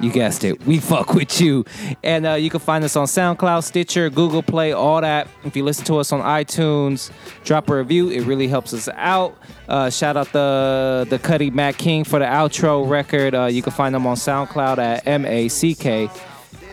you 0.00 0.10
guessed 0.10 0.44
it. 0.44 0.64
We 0.66 0.78
fuck 0.78 1.14
with 1.14 1.40
you. 1.40 1.64
And 2.02 2.26
uh, 2.26 2.32
you 2.34 2.50
can 2.50 2.60
find 2.60 2.84
us 2.84 2.96
on 2.96 3.06
SoundCloud, 3.06 3.64
Stitcher, 3.64 4.10
Google 4.10 4.42
Play, 4.42 4.72
all 4.72 5.00
that. 5.00 5.28
If 5.44 5.56
you 5.56 5.64
listen 5.64 5.84
to 5.86 5.98
us 5.98 6.12
on 6.12 6.20
iTunes, 6.20 7.10
drop 7.44 7.68
a 7.68 7.76
review. 7.76 8.10
It 8.10 8.22
really 8.22 8.48
helps 8.48 8.72
us 8.72 8.88
out. 8.94 9.36
Uh, 9.68 9.90
shout 9.90 10.16
out 10.16 10.32
the 10.32 11.06
the 11.08 11.18
Cuddy 11.18 11.50
Matt 11.50 11.78
King 11.78 12.04
for 12.04 12.18
the 12.18 12.24
outro 12.24 12.88
record. 12.88 13.34
Uh, 13.34 13.46
you 13.46 13.62
can 13.62 13.72
find 13.72 13.94
them 13.94 14.06
on 14.06 14.16
SoundCloud 14.16 14.78
at 14.78 15.06
M 15.06 15.24
A 15.24 15.48
C 15.48 15.74
K 15.74 16.08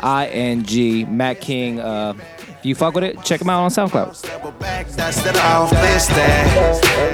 I 0.02 0.28
N 0.28 0.64
G 0.64 1.06
Matt 1.06 1.42
King. 1.42 1.80
If 2.62 2.66
you 2.68 2.76
fuck 2.76 2.94
with 2.94 3.04
it, 3.04 3.24
check 3.24 3.40
them 3.40 3.50
out 3.50 3.64
on 3.64 3.72
SoundCloud. 3.72 4.22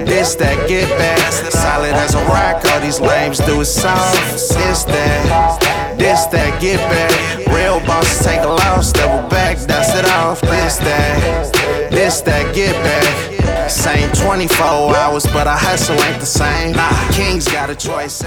This 0.05 0.35
that, 0.35 0.67
get 0.67 0.89
back. 0.99 1.17
Solid 1.31 1.93
as 1.93 2.15
a 2.15 2.25
rock, 2.25 2.65
all 2.65 2.81
these 2.81 2.99
lames 2.99 3.37
do 3.39 3.63
soft. 3.63 4.33
This 4.33 4.83
that, 4.83 5.95
this 5.97 6.25
that, 6.25 6.61
get 6.61 6.79
back. 6.91 7.47
Real 7.47 7.79
bosses 7.87 8.25
take 8.25 8.41
a 8.41 8.49
loss. 8.49 8.91
Double 8.91 9.25
back, 9.29 9.55
dust 9.65 9.95
it 9.95 10.03
off. 10.19 10.41
This 10.41 10.79
that, 10.79 11.53
this 11.91 12.19
that, 12.19 12.53
get 12.53 12.73
back. 12.83 13.69
Same 13.69 14.11
24 14.11 14.65
hours, 14.97 15.25
but 15.27 15.47
our 15.47 15.57
hustle 15.57 15.95
ain't 15.95 16.19
the 16.19 16.25
same. 16.25 16.75
Nah, 16.75 17.11
Kings 17.13 17.47
got 17.47 17.69
a 17.69 17.75
choice. 17.75 18.21